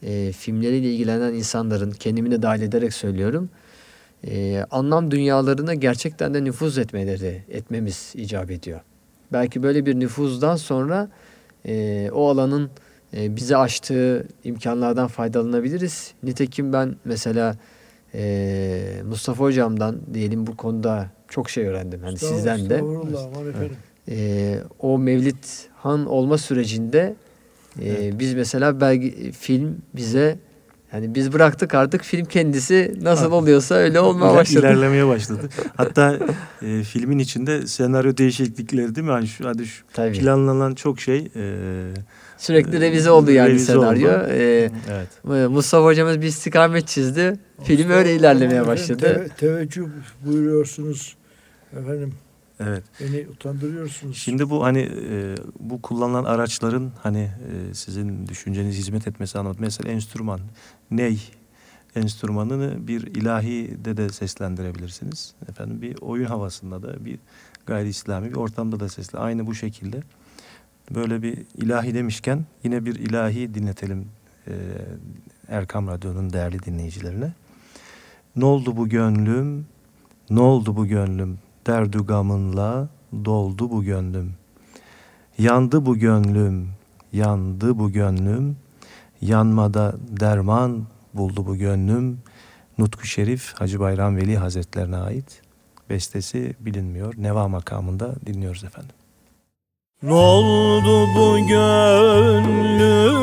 e, 0.02 0.32
filmleriyle 0.32 0.92
ilgilenen 0.92 1.34
insanların 1.34 1.90
kendimi 1.90 2.30
de 2.30 2.42
dahil 2.42 2.62
ederek 2.62 2.94
söylüyorum. 2.94 3.50
E, 4.26 4.64
anlam 4.70 5.10
dünyalarına 5.10 5.74
gerçekten 5.74 6.34
de 6.34 6.44
nüfuz 6.44 6.78
etmeleri 6.78 7.42
etmemiz 7.48 8.12
icap 8.16 8.50
ediyor. 8.50 8.80
Belki 9.32 9.62
böyle 9.62 9.86
bir 9.86 10.00
nüfuzdan 10.00 10.56
sonra 10.56 11.08
e, 11.66 12.10
o 12.12 12.28
alanın 12.28 12.70
e, 13.16 13.36
bize 13.36 13.56
açtığı 13.56 14.28
imkanlardan 14.44 15.08
faydalanabiliriz. 15.08 16.12
Nitekim 16.22 16.72
ben 16.72 16.96
mesela 17.04 17.56
e, 18.14 19.02
Mustafa 19.08 19.44
Hocam'dan 19.44 19.96
diyelim 20.14 20.46
bu 20.46 20.56
konuda 20.56 21.10
çok 21.28 21.50
şey 21.50 21.66
öğrendim. 21.66 22.00
Hani 22.02 22.18
sizden 22.18 22.70
de. 22.70 22.80
E, 24.10 24.58
o 24.78 24.98
Mevlid 24.98 25.44
Han 25.76 26.06
olma 26.06 26.38
sürecinde 26.38 27.14
e, 27.80 27.88
Evet. 27.88 28.14
biz 28.18 28.34
mesela 28.34 28.80
belge, 28.80 29.32
film 29.32 29.76
bize 29.94 30.38
yani 30.92 31.14
biz 31.14 31.32
bıraktık 31.32 31.74
artık 31.74 32.02
film 32.02 32.24
kendisi 32.24 32.94
nasıl 33.02 33.32
oluyorsa 33.32 33.74
öyle 33.74 34.00
olmaya 34.08 34.34
başladı. 34.34 34.66
İlerlemeye 34.66 35.06
başladı. 35.06 35.48
Hatta 35.76 36.18
e, 36.62 36.82
filmin 36.82 37.18
içinde 37.18 37.66
senaryo 37.66 38.16
değişiklikleri 38.16 38.94
değil 38.94 39.06
mi? 39.06 39.12
Hani 39.12 39.26
şu, 39.28 39.48
hadi 39.48 39.66
şu 39.66 39.84
Tabii. 39.92 40.18
planlanan 40.18 40.74
çok 40.74 41.00
şey. 41.00 41.28
e, 41.36 41.54
Sürekli 42.38 42.80
revize 42.80 43.10
oldu 43.10 43.30
yani 43.30 43.48
Revize 43.48 43.72
senaryo. 43.72 44.08
oldu. 44.10 44.26
E, 44.30 44.70
evet. 44.90 45.08
Mustafa 45.50 45.84
hocamız 45.84 46.20
bir 46.20 46.26
istikamet 46.26 46.88
çizdi. 46.88 47.38
Film 47.64 47.90
öyle 47.90 48.16
ilerlemeye 48.16 48.66
başladı. 48.66 48.98
Te- 49.00 49.28
teveccüh 49.36 49.86
buyuruyorsunuz. 50.26 51.16
Efendim 51.72 52.12
Evet. 52.60 52.82
beni 53.00 53.26
utandırıyorsunuz. 53.28 54.16
Şimdi 54.16 54.50
bu 54.50 54.64
hani 54.64 54.80
e, 55.10 55.34
bu 55.60 55.82
kullanılan 55.82 56.24
araçların 56.24 56.92
hani 57.02 57.20
e, 57.20 57.74
sizin 57.74 58.26
düşünceniz 58.26 58.76
hizmet 58.76 59.08
etmesi 59.08 59.38
anlamında 59.38 59.60
mesela 59.60 59.90
enstrüman, 59.90 60.40
ney 60.90 61.20
enstrümanını 61.94 62.88
bir 62.88 63.02
ilahi 63.02 63.84
de 63.84 63.96
de 63.96 64.08
seslendirebilirsiniz. 64.08 65.34
Efendim 65.48 65.82
bir 65.82 65.96
oyun 66.00 66.24
havasında 66.24 66.82
da 66.82 67.04
bir 67.04 67.18
gayri 67.66 67.88
İslami 67.88 68.30
bir 68.30 68.36
ortamda 68.36 68.80
da 68.80 68.88
sesle. 68.88 69.18
Aynı 69.18 69.46
bu 69.46 69.54
şekilde 69.54 70.02
böyle 70.94 71.22
bir 71.22 71.38
ilahi 71.54 71.94
demişken 71.94 72.44
yine 72.64 72.84
bir 72.84 72.94
ilahi 72.94 73.54
dinletelim 73.54 74.06
e, 74.46 74.52
Erkam 75.48 75.88
Radyo'nun 75.88 76.32
değerli 76.32 76.62
dinleyicilerine. 76.62 77.32
Ne 78.36 78.44
oldu 78.44 78.76
bu 78.76 78.88
gönlüm? 78.88 79.66
Ne 80.30 80.40
oldu 80.40 80.76
bu 80.76 80.86
gönlüm? 80.86 81.38
Derdü 81.66 82.06
gamınla 82.06 82.88
doldu 83.24 83.70
bu 83.70 83.84
gönlüm. 83.84 84.34
Yandı 85.38 85.86
bu 85.86 85.96
gönlüm, 85.96 86.68
yandı 87.12 87.78
bu 87.78 87.92
gönlüm. 87.92 88.56
Yanmada 89.20 89.94
derman 90.20 90.86
buldu 91.14 91.46
bu 91.46 91.56
gönlüm. 91.56 92.18
Nutku 92.78 93.06
Şerif 93.06 93.54
Hacı 93.54 93.80
Bayram 93.80 94.16
Veli 94.16 94.36
Hazretlerine 94.36 94.96
ait. 94.96 95.42
Bestesi 95.90 96.54
bilinmiyor. 96.60 97.14
Neva 97.16 97.48
makamında 97.48 98.14
dinliyoruz 98.26 98.64
efendim. 98.64 98.94
Ne 100.02 100.12
oldu 100.12 101.06
bu 101.16 101.46
gönlüm? 101.48 103.18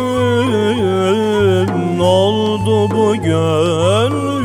Ne 1.97 2.03
oldu 2.03 2.91
bu 2.91 3.15
gönlüm? 3.15 4.35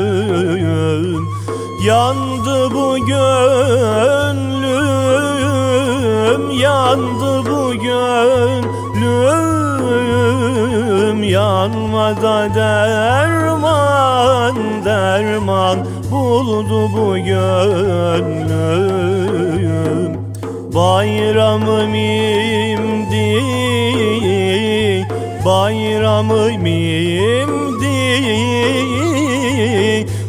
Yandı 1.87 2.75
bu 2.75 3.07
gönlüm, 3.07 4.51
yandı 6.61 7.51
bu 7.51 7.75
gönlüm. 7.75 8.67
Yanmada 11.23 12.55
derman, 12.55 14.57
derman 14.85 15.79
buldu 16.11 16.91
bu 16.97 17.19
gönlüm. 17.19 18.47
Bayramım 20.75 21.95
imdi, 21.95 23.47
bayramım 25.47 26.67
imdi 26.67 27.97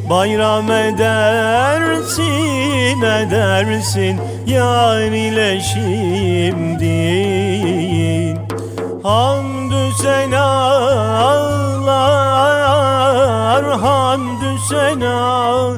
Bayram 0.10 0.72
edersin 0.72 2.58
edersin. 3.02 4.20
Yar 4.48 5.02
ile 5.02 5.60
şimdi. 5.60 6.98
Hamdü 9.04 9.92
senalar 10.02 10.58
hamdü 13.80 14.58
senalar. 14.70 15.78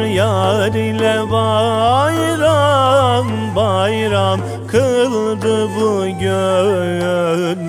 Yar 0.00 0.74
ile 0.74 1.30
bayram 1.32 3.26
bayram 3.56 4.40
kıldı 4.74 5.68
bu 5.76 6.18
gönlüm 6.18 7.64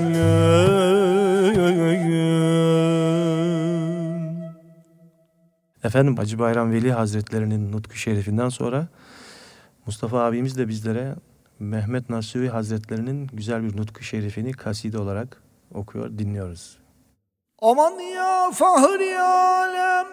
Efendim 5.84 6.18
Hacı 6.18 6.40
Bayram 6.40 6.72
Veli 6.72 6.92
Hazretlerinin 6.92 7.72
Nutku 7.72 7.96
Şerifinden 7.96 8.50
sonra 8.50 8.88
Mustafa 9.86 10.20
abimiz 10.20 10.58
de 10.58 10.68
bizlere 10.68 11.16
Mehmet 11.60 12.10
Nasuhi 12.10 12.50
Hazretlerinin 12.50 13.30
güzel 13.34 13.64
bir 13.64 13.78
Nutku 13.78 14.04
Şerifini 14.04 14.52
kaside 14.52 14.98
olarak 14.98 15.42
okuyor, 15.74 16.18
dinliyoruz. 16.18 16.78
Aman 17.62 18.00
ya 18.00 18.52
fahri 18.52 19.20
alem 19.20 20.08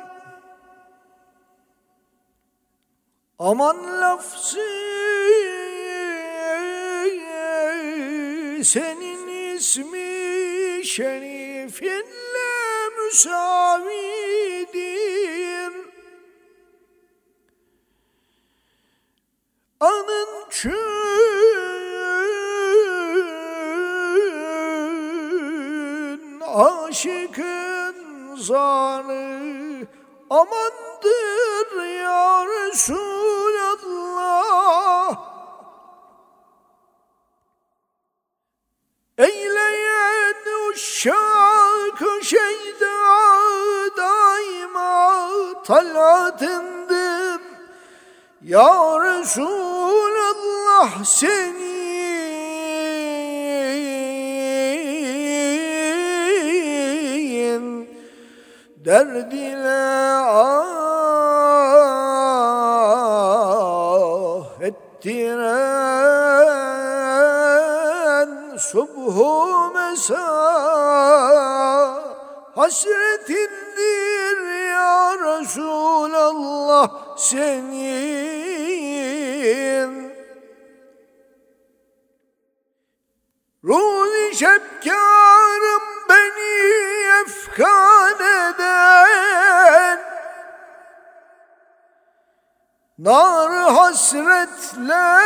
Aman 3.38 3.76
lafzı 4.00 5.02
Senin 8.62 9.55
ismi 9.57 10.85
şerifinle 10.85 12.03
müsavidir 12.98 14.53
Anın 19.81 20.29
çün 20.51 20.72
Aşıkın 26.40 27.96
zanı 28.37 29.87
Amandır 30.31 31.85
ya 32.03 32.46
Resulallah 32.46 33.33
Eyleyen 39.22 40.35
uşak 40.70 41.98
şeyda 42.22 42.98
daima 43.96 45.22
talatındır 45.66 47.40
Ya 48.42 49.00
Resulallah 49.00 51.04
senin 51.04 51.72
derdine 58.85 59.82
ah 60.26 60.72
ettiren 64.61 66.41
mesa 69.75 70.27
hasretindir 72.57 74.38
ya 74.73 75.16
Resulallah 75.23 76.90
senin. 77.16 78.33
Ruzi 83.64 84.37
şefkarım 84.37 85.83
beni 86.09 86.55
efkan 87.23 88.14
eden. 88.14 89.99
Nar 92.99 93.51
hasretle 93.75 95.23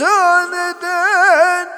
suzan 0.00 0.52
eden. 0.52 1.68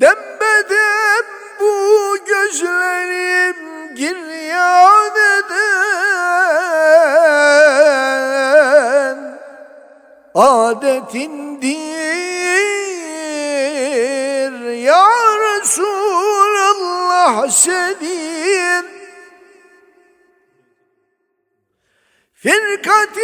Dembedem 0.00 1.24
bu 1.60 2.16
gözlerim 2.26 3.94
giryan 3.94 5.12
eden. 5.38 5.56
Adetindir 10.34 11.72
ya 14.72 15.08
Resulallah 15.38 17.50
senin. 17.50 18.86
Firkatindir 22.34 23.15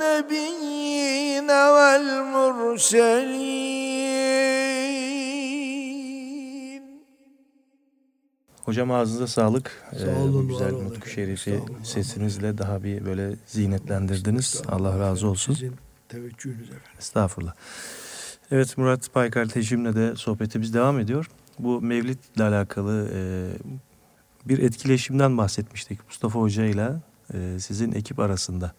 Nebiyyine 0.00 1.48
vel 1.48 2.24
murselin 2.32 3.56
Hocam 8.64 8.90
ağzınıza 8.90 9.26
sağlık. 9.26 9.84
Sağ 9.98 10.06
Ee, 10.06 10.14
olun, 10.16 10.48
bu 10.48 10.54
var 10.54 10.68
güzel 10.68 10.72
Nutku. 10.72 11.08
Şerifi 11.08 11.60
sesinizle 11.84 12.58
daha 12.58 12.84
bir 12.84 13.04
böyle 13.04 13.36
zinetlendirdiniz. 13.46 14.62
Allah 14.68 14.98
razı 14.98 15.28
olsun. 15.28 15.54
Sizin 15.54 15.74
teveccühünüz 16.08 16.62
efendim. 16.68 16.82
Estağfurullah. 16.98 17.54
Evet 18.50 18.78
Murat 18.78 19.12
Paykar 19.12 19.46
Tecim'le 19.46 19.94
de 19.94 20.16
sohbetimiz 20.16 20.74
devam 20.74 20.98
ediyor. 21.00 21.30
Bu 21.58 21.80
Mevlid 21.80 22.18
ile 22.36 22.44
alakalı 22.44 23.08
e, 23.14 23.48
bir 24.44 24.58
etkileşimden 24.58 25.38
bahsetmiştik 25.38 26.06
Mustafa 26.06 26.40
Hoca 26.40 26.64
ile 26.64 26.92
e, 27.34 27.58
sizin 27.60 27.92
ekip 27.92 28.18
arasında. 28.18 28.72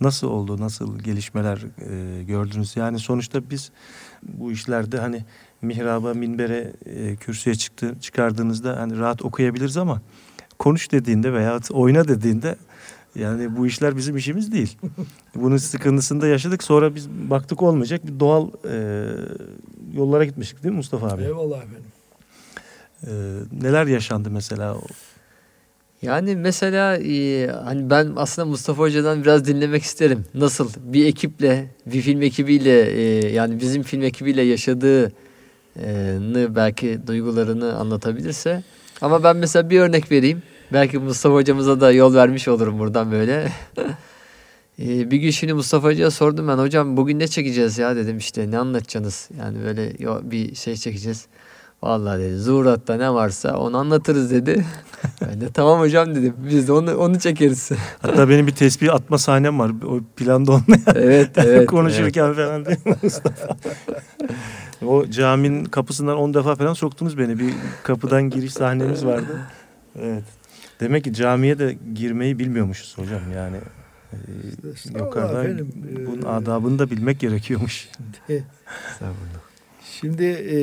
Nasıl 0.00 0.26
oldu, 0.26 0.60
nasıl 0.60 0.98
gelişmeler 0.98 1.58
e, 1.90 2.22
gördünüz? 2.22 2.76
Yani 2.76 2.98
sonuçta 2.98 3.50
biz 3.50 3.70
bu 4.22 4.52
işlerde 4.52 4.98
hani 4.98 5.24
mihraba, 5.62 6.14
minbere, 6.14 6.72
e, 6.86 7.16
kürsüye 7.16 7.56
çıktı, 7.56 7.94
çıkardığınızda 8.00 8.80
hani 8.80 8.98
rahat 8.98 9.22
okuyabiliriz 9.22 9.76
ama 9.76 10.00
konuş 10.58 10.92
dediğinde 10.92 11.32
veya 11.32 11.60
oyna 11.70 12.08
dediğinde 12.08 12.56
yani 13.14 13.56
bu 13.56 13.66
işler 13.66 13.96
bizim 13.96 14.16
işimiz 14.16 14.52
değil. 14.52 14.78
Bunun 15.34 15.56
sıkıntısını 15.56 16.20
da 16.20 16.26
yaşadık. 16.26 16.62
Sonra 16.62 16.94
biz 16.94 17.10
baktık 17.10 17.62
olmayacak 17.62 18.06
bir 18.06 18.20
doğal 18.20 18.48
e, 18.70 19.06
yollara 19.94 20.24
gitmiştik 20.24 20.62
değil 20.62 20.72
mi 20.72 20.76
Mustafa 20.76 21.08
abi? 21.08 21.22
Eyvallah 21.22 21.58
efendim. 21.58 21.90
E, 23.06 23.12
neler 23.62 23.86
yaşandı 23.86 24.30
mesela? 24.30 24.76
Yani 26.06 26.36
mesela 26.36 26.96
e, 26.96 27.46
hani 27.64 27.90
ben 27.90 28.12
aslında 28.16 28.46
Mustafa 28.46 28.82
Hoca'dan 28.82 29.22
biraz 29.22 29.44
dinlemek 29.44 29.82
isterim. 29.82 30.24
Nasıl 30.34 30.70
bir 30.78 31.06
ekiple, 31.06 31.66
bir 31.86 32.00
film 32.00 32.22
ekibiyle 32.22 32.90
e, 32.90 33.32
yani 33.32 33.60
bizim 33.60 33.82
film 33.82 34.02
ekibiyle 34.02 34.42
yaşadığını 34.42 35.12
belki 36.56 37.00
duygularını 37.06 37.76
anlatabilirse. 37.76 38.62
Ama 39.00 39.24
ben 39.24 39.36
mesela 39.36 39.70
bir 39.70 39.80
örnek 39.80 40.10
vereyim. 40.12 40.42
Belki 40.72 40.98
Mustafa 40.98 41.34
Hocamıza 41.34 41.80
da 41.80 41.92
yol 41.92 42.14
vermiş 42.14 42.48
olurum 42.48 42.78
buradan 42.78 43.12
böyle. 43.12 43.52
E, 44.78 45.10
bir 45.10 45.16
gün 45.16 45.30
şimdi 45.30 45.52
Mustafa 45.52 45.88
Hoca'ya 45.88 46.10
sordum 46.10 46.48
ben 46.48 46.58
hocam 46.58 46.96
bugün 46.96 47.18
ne 47.18 47.28
çekeceğiz 47.28 47.78
ya 47.78 47.96
dedim 47.96 48.18
işte 48.18 48.50
ne 48.50 48.58
anlatacaksınız 48.58 49.28
yani 49.38 49.58
böyle 49.64 49.92
bir 50.30 50.54
şey 50.54 50.76
çekeceğiz. 50.76 51.26
Vallahi 51.82 52.20
dedi 52.20 52.36
zuhuratta 52.36 52.96
ne 52.96 53.14
varsa 53.14 53.56
onu 53.56 53.76
anlatırız 53.76 54.30
dedi. 54.30 54.64
ben 55.20 55.40
de 55.40 55.52
tamam 55.52 55.80
hocam 55.80 56.14
dedim 56.14 56.34
biz 56.38 56.68
de 56.68 56.72
onu, 56.72 56.96
onu 56.96 57.18
çekeriz. 57.18 57.70
Hatta 58.02 58.28
benim 58.28 58.46
bir 58.46 58.54
tesbih 58.54 58.94
atma 58.94 59.18
sahnem 59.18 59.58
var. 59.58 59.72
O 59.88 60.00
planda 60.16 60.52
olmayan 60.52 60.82
evet 60.94 61.30
evet. 61.38 61.66
konuşurken 61.66 62.34
falan 62.34 62.64
değil 62.64 62.78
Mustafa? 63.02 63.56
o 64.86 65.06
caminin 65.10 65.64
kapısından 65.64 66.16
10 66.16 66.34
defa 66.34 66.54
falan 66.54 66.74
soktunuz 66.74 67.18
beni. 67.18 67.38
Bir 67.38 67.54
kapıdan 67.82 68.30
giriş 68.30 68.52
sahnemiz 68.52 69.06
vardı. 69.06 69.40
Evet. 70.02 70.24
Demek 70.80 71.04
ki 71.04 71.14
camiye 71.14 71.58
de 71.58 71.78
girmeyi 71.94 72.38
bilmiyormuşuz 72.38 72.98
hocam 72.98 73.32
yani. 73.34 73.56
Ee, 74.12 74.16
Estağfurullah 74.70 75.06
yukarıdan 75.06 75.44
efendim, 75.44 75.72
bunun 76.06 76.22
adabını 76.22 76.78
da 76.78 76.90
bilmek 76.90 77.20
gerekiyormuş. 77.20 77.88
Şimdi 80.00 80.24
e, 80.24 80.58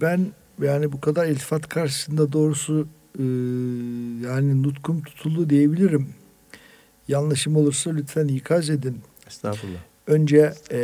ben 0.00 0.26
yani 0.62 0.92
bu 0.92 1.00
kadar 1.00 1.26
iltifat 1.26 1.68
karşısında 1.68 2.32
doğrusu 2.32 2.88
e, 3.18 3.22
yani 4.26 4.62
nutkum 4.62 5.02
tutuldu 5.02 5.50
diyebilirim. 5.50 6.14
Yanlışım 7.08 7.56
olursa 7.56 7.90
lütfen 7.90 8.28
ikaz 8.28 8.70
edin. 8.70 9.00
Estağfurullah. 9.26 9.78
Önce 10.06 10.54
e, 10.70 10.80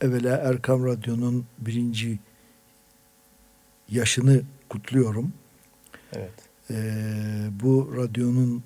evvela 0.00 0.36
Erkam 0.36 0.86
Radyo'nun 0.86 1.46
birinci 1.58 2.18
yaşını 3.88 4.42
kutluyorum. 4.68 5.32
Evet. 6.12 6.32
E, 6.70 6.74
bu 7.62 7.92
radyonun 7.96 8.62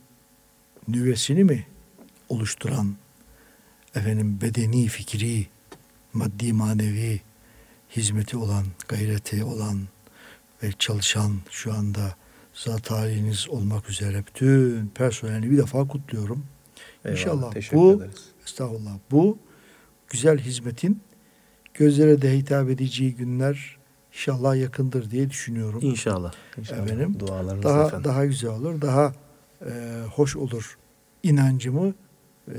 nüvesini 0.88 1.44
mi 1.44 1.66
oluşturan 2.28 2.94
efendim 3.94 4.38
bedeni, 4.40 4.86
fikri, 4.86 5.46
maddi, 6.14 6.52
manevi 6.52 7.20
hizmeti 7.96 8.36
olan, 8.36 8.64
gayreti 8.88 9.44
olan 9.44 9.78
ve 10.62 10.72
çalışan 10.78 11.32
şu 11.50 11.72
anda 11.74 12.14
zat 12.54 12.90
haliniz 12.90 13.48
olmak 13.48 13.90
üzere 13.90 14.24
bütün 14.26 14.86
personeli 14.86 15.50
bir 15.50 15.58
defa 15.58 15.88
kutluyorum. 15.88 16.46
Eyvallah, 17.04 17.18
İnşallah 17.20 17.52
teşekkür 17.52 17.76
bu 17.76 17.92
ederiz. 18.02 18.24
estağfurullah 18.46 18.98
bu 19.10 19.38
güzel 20.08 20.38
hizmetin 20.38 21.00
gözlere 21.74 22.22
de 22.22 22.38
hitap 22.38 22.70
edeceği 22.70 23.14
günler 23.14 23.76
inşallah 24.12 24.56
yakındır 24.56 25.10
diye 25.10 25.30
düşünüyorum. 25.30 25.80
İnşallah. 25.82 26.32
İnşallah. 26.58 26.82
Efendim, 26.82 27.20
Dualarınız 27.20 27.64
daha 27.64 27.86
efendim. 27.86 28.04
daha 28.04 28.24
güzel 28.26 28.50
olur, 28.50 28.80
daha 28.80 29.12
e, 29.66 30.02
hoş 30.14 30.36
olur 30.36 30.78
inancımı 31.22 31.94
e, 32.48 32.54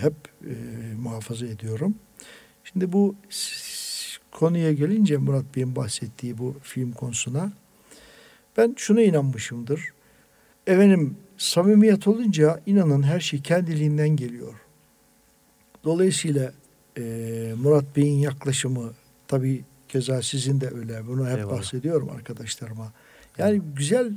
hep 0.00 0.14
e, 0.44 0.54
muhafaza 0.98 1.46
ediyorum. 1.46 1.94
Şimdi 2.64 2.92
bu 2.92 3.14
konuya 4.30 4.72
gelince 4.72 5.16
Murat 5.16 5.56
Bey'in 5.56 5.76
bahsettiği 5.76 6.38
bu 6.38 6.56
film 6.62 6.92
konusuna 6.92 7.52
ben 8.56 8.74
şuna 8.76 9.02
inanmışımdır. 9.02 9.80
Efendim 10.66 11.16
samimiyet 11.36 12.08
olunca 12.08 12.60
inanın 12.66 13.02
her 13.02 13.20
şey 13.20 13.42
kendiliğinden 13.42 14.08
geliyor. 14.08 14.54
Dolayısıyla 15.84 16.52
e, 16.98 17.02
Murat 17.62 17.96
Bey'in 17.96 18.18
yaklaşımı 18.18 18.92
tabii 19.28 19.64
keza 19.88 20.22
sizin 20.22 20.60
de 20.60 20.70
öyle. 20.74 21.06
Bunu 21.06 21.28
hep 21.30 21.38
Eyvallah. 21.38 21.58
bahsediyorum 21.58 22.10
arkadaşlarıma. 22.10 22.92
Yani 23.38 23.62
güzel 23.76 24.12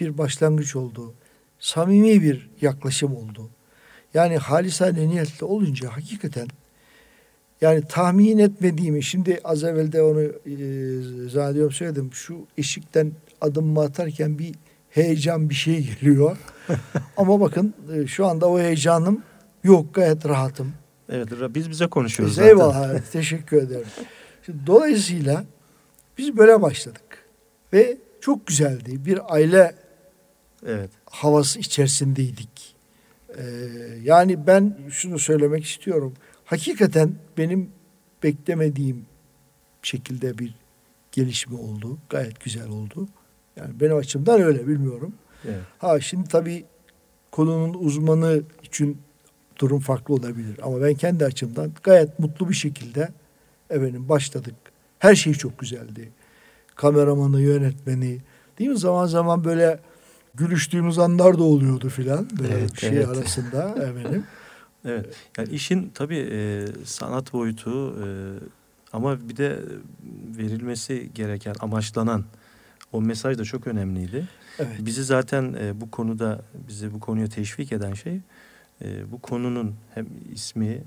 bir 0.00 0.18
başlangıç 0.18 0.76
oldu. 0.76 1.14
Samimi 1.58 2.22
bir 2.22 2.50
yaklaşım 2.60 3.16
oldu. 3.16 3.50
Yani 4.14 4.36
halisane 4.36 5.08
niyetli 5.08 5.44
olunca 5.44 5.96
hakikaten 5.96 6.48
yani 7.60 7.82
tahmin 7.88 8.38
etmediğimi 8.38 9.02
şimdi 9.02 9.40
az 9.44 9.64
evvel 9.64 9.92
de 9.92 10.02
onu 10.02 10.22
e, 10.22 10.28
zannediyorum 11.28 11.72
söyledim. 11.72 12.10
Şu 12.12 12.46
eşikten 12.58 13.12
adımımı 13.40 13.80
atarken 13.80 14.38
bir 14.38 14.54
heyecan 14.90 15.50
bir 15.50 15.54
şey 15.54 15.86
geliyor. 16.00 16.36
Ama 17.16 17.40
bakın 17.40 17.74
e, 17.94 18.06
şu 18.06 18.26
anda 18.26 18.48
o 18.48 18.60
heyecanım 18.60 19.22
yok 19.64 19.94
gayet 19.94 20.28
rahatım. 20.28 20.72
Evet 21.08 21.28
biz 21.48 21.70
bize 21.70 21.86
konuşuyoruz 21.86 22.32
Biz 22.32 22.36
zaten. 22.36 22.48
eyvallah 22.48 23.00
teşekkür 23.12 23.56
ederim. 23.56 23.86
Şimdi, 24.46 24.66
dolayısıyla 24.66 25.44
biz 26.18 26.36
böyle 26.36 26.62
başladık. 26.62 27.24
Ve 27.72 27.96
çok 28.20 28.46
güzeldi. 28.46 29.04
Bir 29.04 29.34
aile 29.34 29.74
Evet. 30.66 30.90
havası 31.10 31.58
içerisindeydik. 31.58 32.76
Ee, 33.38 33.42
yani 34.02 34.46
ben 34.46 34.76
şunu 34.90 35.18
söylemek 35.18 35.64
istiyorum. 35.64 36.14
Hakikaten 36.46 37.14
benim 37.38 37.70
beklemediğim 38.22 39.06
şekilde 39.82 40.38
bir 40.38 40.54
gelişme 41.12 41.58
oldu. 41.58 41.98
Gayet 42.10 42.44
güzel 42.44 42.68
oldu. 42.68 43.08
Yani 43.56 43.80
benim 43.80 43.96
açımdan 43.96 44.40
öyle 44.40 44.66
bilmiyorum. 44.66 45.14
Evet. 45.44 45.60
Ha 45.78 46.00
şimdi 46.00 46.28
tabii 46.28 46.64
konunun 47.30 47.74
uzmanı 47.74 48.42
için 48.62 48.98
durum 49.58 49.80
farklı 49.80 50.14
olabilir. 50.14 50.60
Ama 50.62 50.80
ben 50.82 50.94
kendi 50.94 51.24
açımdan 51.24 51.72
gayet 51.82 52.18
mutlu 52.18 52.48
bir 52.48 52.54
şekilde 52.54 53.08
efendim 53.70 54.08
başladık. 54.08 54.54
Her 54.98 55.14
şey 55.14 55.32
çok 55.34 55.58
güzeldi. 55.58 56.10
Kameramanı, 56.74 57.40
yönetmeni 57.40 58.18
değil 58.58 58.70
mi? 58.70 58.78
Zaman 58.78 59.06
zaman 59.06 59.44
böyle 59.44 59.80
gülüştüğümüz 60.34 60.98
anlar 60.98 61.38
da 61.38 61.42
oluyordu 61.42 61.88
filan. 61.88 62.28
Böyle 62.38 62.54
Evet, 62.54 62.80
şey 62.80 62.88
evet. 62.88 63.08
arasında 63.08 63.68
efendim. 63.70 64.24
Evet. 64.86 65.16
Yani 65.38 65.48
işin 65.48 65.90
tabii 65.94 66.28
e, 66.32 66.66
sanat 66.84 67.32
boyutu 67.32 67.96
e, 68.04 68.06
ama 68.92 69.28
bir 69.28 69.36
de 69.36 69.58
verilmesi 70.38 71.10
gereken, 71.14 71.54
amaçlanan 71.60 72.24
o 72.92 73.00
mesaj 73.00 73.38
da 73.38 73.44
çok 73.44 73.66
önemliydi. 73.66 74.28
Evet. 74.58 74.76
Bizi 74.80 75.04
zaten 75.04 75.56
e, 75.60 75.80
bu 75.80 75.90
konuda 75.90 76.42
bizi 76.68 76.92
bu 76.92 77.00
konuya 77.00 77.26
teşvik 77.26 77.72
eden 77.72 77.94
şey 77.94 78.20
e, 78.82 79.12
bu 79.12 79.18
konunun 79.18 79.74
hem 79.94 80.06
ismi 80.32 80.66
e, 80.66 80.84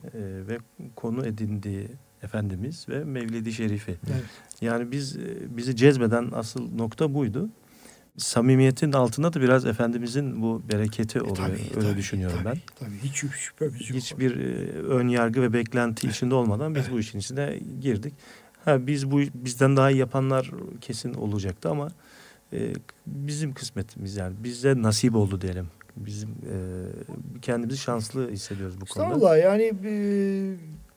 ve 0.47 0.57
konu 0.95 1.25
edindiği 1.25 1.88
Efendimiz 2.23 2.89
ve 2.89 3.03
Mevlidi 3.03 3.53
Şerifi. 3.53 3.91
Evet. 3.91 4.23
Yani 4.62 4.91
biz 4.91 5.17
e, 5.17 5.57
bizi 5.57 5.75
cezbeden 5.75 6.29
asıl 6.33 6.75
nokta 6.75 7.13
buydu. 7.13 7.49
Samimiyetin 8.19 8.91
altında 8.91 9.34
da 9.34 9.41
biraz 9.41 9.65
Efendimizin 9.65 10.41
bu 10.41 10.62
bereketi 10.71 11.21
oluyor. 11.21 11.36
Tabii, 11.36 11.62
Öyle 11.75 11.88
tabii, 11.88 11.97
düşünüyorum 11.97 12.39
tabii, 12.43 12.55
ben. 12.55 12.62
Tabii 12.79 12.97
hiç 13.03 13.15
şüphemiz 13.15 13.89
yok. 13.89 13.99
Hiçbir 13.99 14.38
e, 14.39 14.71
ön 14.73 15.08
yargı 15.08 15.41
ve 15.41 15.53
beklenti 15.53 16.08
içinde 16.08 16.36
olmadan 16.36 16.75
biz 16.75 16.91
bu 16.91 16.99
işin 16.99 17.19
içine 17.19 17.60
girdik. 17.82 18.13
Ha 18.65 18.88
biz 18.88 19.12
bu 19.12 19.19
bizden 19.34 19.77
daha 19.77 19.91
iyi 19.91 19.97
yapanlar 19.97 20.51
kesin 20.82 21.13
olacaktı 21.13 21.69
ama 21.69 21.91
e, 22.53 22.73
bizim 23.08 23.53
kısmetimiz 23.53 24.15
yani 24.15 24.36
bize 24.43 24.82
nasip 24.82 25.15
oldu 25.15 25.41
diyelim. 25.41 25.67
Bizim 25.95 26.29
e, 26.29 26.55
kendimizi 27.41 27.77
şanslı 27.77 28.32
hissediyoruz 28.32 28.82
bu 28.82 28.86
konuda. 28.86 29.08
Estağfurullah 29.08 29.43
yani 29.43 29.73
e, 29.86 29.93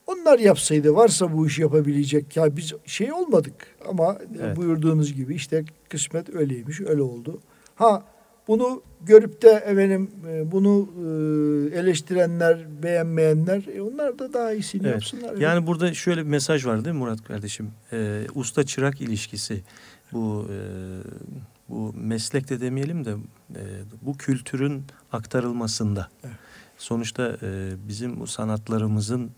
onlar 0.07 0.39
yapsaydı 0.39 0.95
varsa 0.95 1.33
bu 1.33 1.47
işi 1.47 1.63
yapabilecek 1.63 2.37
ya 2.37 2.57
biz 2.57 2.73
şey 2.87 3.13
olmadık 3.13 3.55
ama 3.89 4.19
Evet. 4.41 4.57
buyurduğunuz 4.57 5.15
gibi 5.15 5.35
işte 5.35 5.65
kısmet 5.89 6.35
öyleymiş 6.35 6.81
öyle 6.81 7.03
oldu. 7.03 7.41
Ha 7.75 8.03
bunu 8.49 8.83
görüp 9.01 9.43
de 9.43 9.51
efendim 9.51 10.11
e, 10.29 10.53
bunu 10.53 10.89
e, 10.99 11.79
eleştirenler 11.79 12.83
beğenmeyenler 12.83 13.77
e, 13.77 13.83
onlar 13.83 14.19
da 14.19 14.33
daha 14.33 14.53
iyisini 14.53 14.83
Evet. 14.83 14.93
yapsınlar. 14.95 15.37
Yani 15.37 15.67
burada 15.67 15.95
şöyle 15.95 16.21
bir 16.25 16.31
mesaj 16.31 16.67
var 16.67 16.85
değil 16.85 16.95
mi 16.95 16.99
Murat 16.99 17.25
kardeşim? 17.25 17.71
Ee, 17.93 18.27
usta 18.35 18.67
çırak 18.67 19.01
ilişkisi 19.01 19.61
bu 20.13 20.47
e, 20.51 20.59
bu 21.69 21.95
meslek 21.97 22.51
de 22.51 22.61
demeyelim 22.61 23.05
de 23.05 23.11
e, 23.55 23.63
bu 24.03 24.17
kültürün 24.17 24.83
aktarılmasında. 25.13 26.09
Evet. 26.25 26.35
Sonuçta 26.79 27.37
e, 27.43 27.71
bizim 27.89 28.21
bu 28.21 28.27
sanatlarımızın 28.27 29.31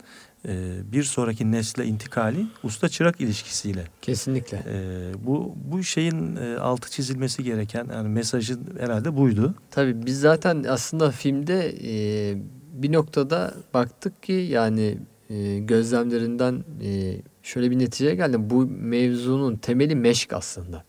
bir 0.93 1.03
sonraki 1.03 1.53
nesle 1.53 1.85
intikali 1.85 2.47
usta 2.63 2.89
çırak 2.89 3.21
ilişkisiyle. 3.21 3.85
Kesinlikle. 4.03 4.63
E, 4.69 5.13
bu 5.27 5.55
bu 5.65 5.83
şeyin 5.83 6.37
e, 6.37 6.57
altı 6.57 6.91
çizilmesi 6.91 7.45
gereken 7.45 7.87
yani 7.93 8.09
mesajın 8.09 8.67
herhalde 8.79 9.17
buydu. 9.17 9.55
Tabii 9.71 10.07
biz 10.07 10.21
zaten 10.21 10.65
aslında 10.69 11.11
filmde 11.11 11.75
e, 11.85 12.37
bir 12.73 12.93
noktada 12.93 13.55
baktık 13.75 14.23
ki 14.23 14.33
yani 14.33 14.99
e, 15.31 15.59
gözlemlerinden 15.59 16.65
e, 16.85 17.17
şöyle 17.43 17.71
bir 17.71 17.79
neticeye 17.79 18.15
geldim. 18.15 18.51
Bu 18.51 18.67
mevzunun 18.67 19.57
temeli 19.57 19.97
meşk 19.97 20.33
aslında. 20.33 20.85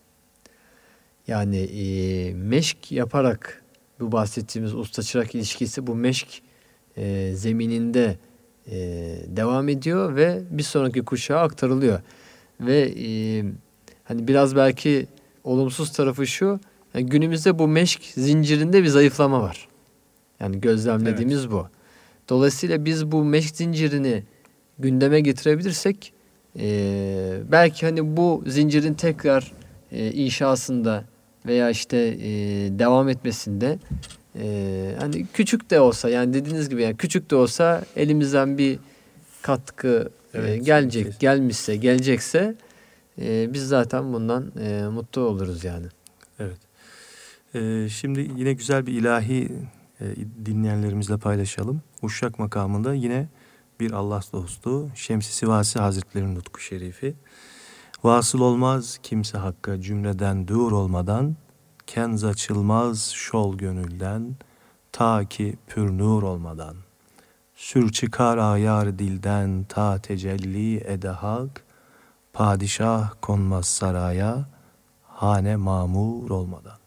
Yani 1.26 1.56
e, 1.56 2.34
meşk 2.34 2.92
yaparak 2.92 3.62
bu 4.00 4.12
bahsettiğimiz 4.12 4.74
usta 4.74 5.02
çırak 5.02 5.34
ilişkisi 5.34 5.86
bu 5.86 5.94
meşk 5.94 6.42
e, 6.96 7.32
zemininde 7.34 8.18
e, 8.70 8.76
devam 9.26 9.68
ediyor 9.68 10.16
ve 10.16 10.42
bir 10.50 10.62
sonraki 10.62 11.02
kuşağa 11.02 11.38
aktarılıyor. 11.38 12.00
Ve 12.60 12.94
e, 12.98 13.08
hani 14.04 14.28
biraz 14.28 14.56
belki 14.56 15.06
olumsuz 15.44 15.92
tarafı 15.92 16.26
şu. 16.26 16.60
yani 16.94 17.06
günümüzde 17.06 17.58
bu 17.58 17.68
meşk 17.68 18.02
zincirinde 18.04 18.82
bir 18.82 18.88
zayıflama 18.88 19.42
var. 19.42 19.68
Yani 20.40 20.60
gözlemlediğimiz 20.60 21.50
bu. 21.50 21.66
Dolayısıyla 22.28 22.84
biz 22.84 23.12
bu 23.12 23.24
meşk 23.24 23.56
zincirini 23.56 24.24
gündeme 24.78 25.20
getirebilirsek 25.20 26.12
e, 26.58 27.38
belki 27.52 27.86
hani 27.86 28.16
bu 28.16 28.44
zincirin 28.46 28.94
tekrar 28.94 29.52
e, 29.92 30.12
inşasında 30.12 31.04
veya 31.46 31.70
işte 31.70 31.96
e, 31.96 32.28
devam 32.78 33.08
etmesinde 33.08 33.78
e, 34.40 34.94
hani 35.00 35.26
küçük 35.32 35.70
de 35.70 35.80
olsa 35.80 36.08
yani 36.08 36.34
dediğiniz 36.34 36.68
gibi 36.68 36.82
yani 36.82 36.96
küçük 36.96 37.30
de 37.30 37.36
olsa 37.36 37.84
elimizden 37.96 38.58
bir 38.58 38.78
katkı 39.42 40.10
e, 40.34 40.38
Evet, 40.38 40.66
gelecek 40.66 41.04
kesin. 41.06 41.18
gelmişse 41.18 41.76
gelecekse 41.76 42.54
e, 43.20 43.52
biz 43.52 43.68
zaten 43.68 44.12
bundan 44.12 44.52
e, 44.60 44.88
mutlu 44.88 45.20
oluruz 45.20 45.64
yani. 45.64 45.86
Evet. 46.38 46.58
Ee, 47.54 47.88
şimdi 47.88 48.20
yine 48.36 48.52
güzel 48.52 48.86
bir 48.86 48.92
ilahi 48.92 49.52
e, 50.00 50.04
dinleyenlerimizle 50.46 51.16
paylaşalım. 51.16 51.82
Uşak 52.02 52.38
makamında 52.38 52.94
yine 52.94 53.28
bir 53.80 53.90
Allah 53.90 54.20
dostu 54.32 54.88
Şems-i 54.94 55.32
Sivasi 55.34 55.78
Hazretleri'nin 55.78 56.34
nutku 56.34 56.60
şerifi. 56.60 57.14
Vasıl 58.04 58.40
olmaz 58.40 58.98
kimse 59.02 59.38
hakka 59.38 59.80
cümleden 59.80 60.48
dur 60.48 60.72
olmadan, 60.72 61.36
kenz 61.86 62.24
açılmaz 62.24 63.10
şol 63.10 63.58
gönülden, 63.58 64.34
ta 64.92 65.24
ki 65.24 65.56
pür 65.66 65.98
nur 65.98 66.22
olmadan. 66.22 66.76
Sür 67.56 67.92
çıkar 67.92 68.38
ayar 68.38 68.98
dilden 68.98 69.66
ta 69.68 69.98
tecelli 69.98 70.76
ede 70.76 71.08
hak, 71.08 71.64
padişah 72.32 73.10
konmaz 73.22 73.66
saraya, 73.66 74.44
hane 75.02 75.56
mamur 75.56 76.30
olmadan. 76.30 76.78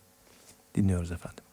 Dinliyoruz 0.75 1.11
efendim. 1.11 1.43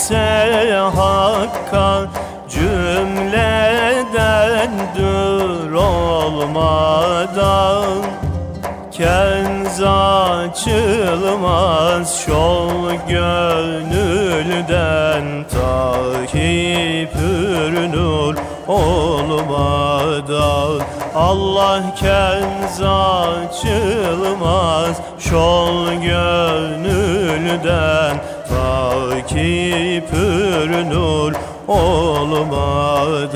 kimse 0.00 0.90
hakka 0.96 2.08
cümleden 2.48 3.90
dur 4.96 5.72
olmadan. 5.72 7.24
Kenz 8.92 9.82
açılmaz 9.82 11.40
şol 12.26 12.92
gönülden 13.08 14.64
Takip 15.50 17.14
nur 17.94 18.34
olmadan. 18.68 20.00
Allah 21.14 21.82
kenz 21.96 22.80
açılmaz 23.50 24.96
şol 25.18 25.92
gönülden 25.92 26.90
Takip 28.50 30.12
nur 30.90 31.32
olmadan 31.68 33.28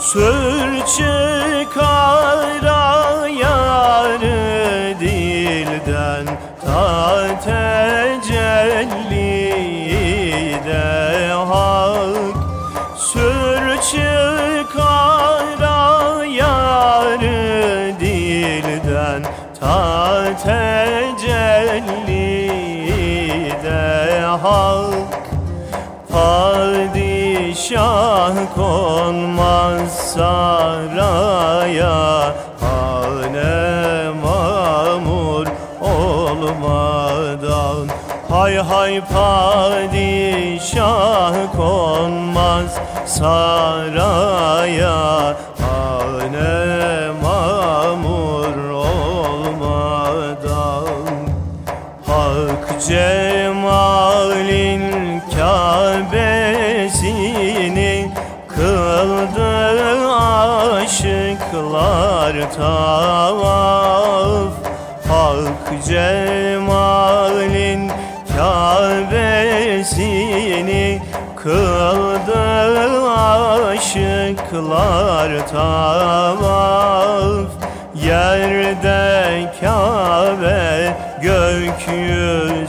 Sür 0.00 0.86
çıkar 0.86 2.39
saraya 30.14 31.98
Hane 32.60 33.56
mamur 34.22 35.46
olmadan. 35.80 37.86
Hay 38.30 38.54
hay 38.70 38.94
padişah 39.12 41.34
konmaz 41.56 42.70
saraya 43.06 45.00
Hane 45.62 46.58
mamur 47.22 48.56
olmadan. 48.90 51.06
Hak 52.06 52.64
cemalin 52.86 53.29
aşıklar 62.30 62.50
tavaf 62.56 64.52
Hak 65.08 65.84
cemalin 65.86 67.90
Kabe'sini 68.36 69.42
kıldı 71.36 72.50
aşıklar 73.70 75.48
tavaf. 75.48 77.50
Yerde 77.94 79.52
Kabe 79.60 80.96
Gökyüzünde 81.22 82.59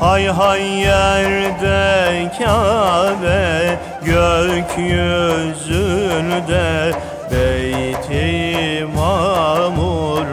Hay 0.00 0.26
hay 0.26 0.80
yerde 0.80 2.30
Kabe 2.38 3.78
Gökyüzünde 4.04 6.92
beyti 7.30 8.86
mamur 8.96 10.26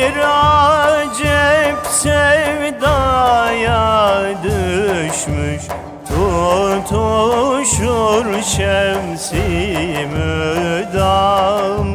Tutuşur 6.90 8.42
şemsi 8.42 10.08
müdam 10.14 11.88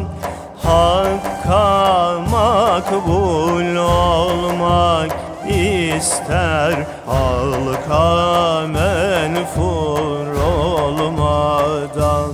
Hakka 0.62 2.14
makbul 2.30 3.76
olmak 3.76 5.10
ister 5.48 6.74
Halka 7.06 8.66
menfur 8.66 10.26
olmadan. 10.56 12.30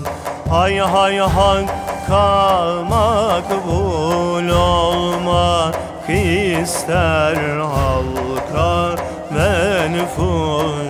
Hay 0.50 0.78
hay 0.78 1.18
hakka 1.18 2.82
makbul 2.88 4.48
olmak 4.48 5.74
ister 6.09 7.36
Halka 7.59 8.96
menfur 9.30 10.88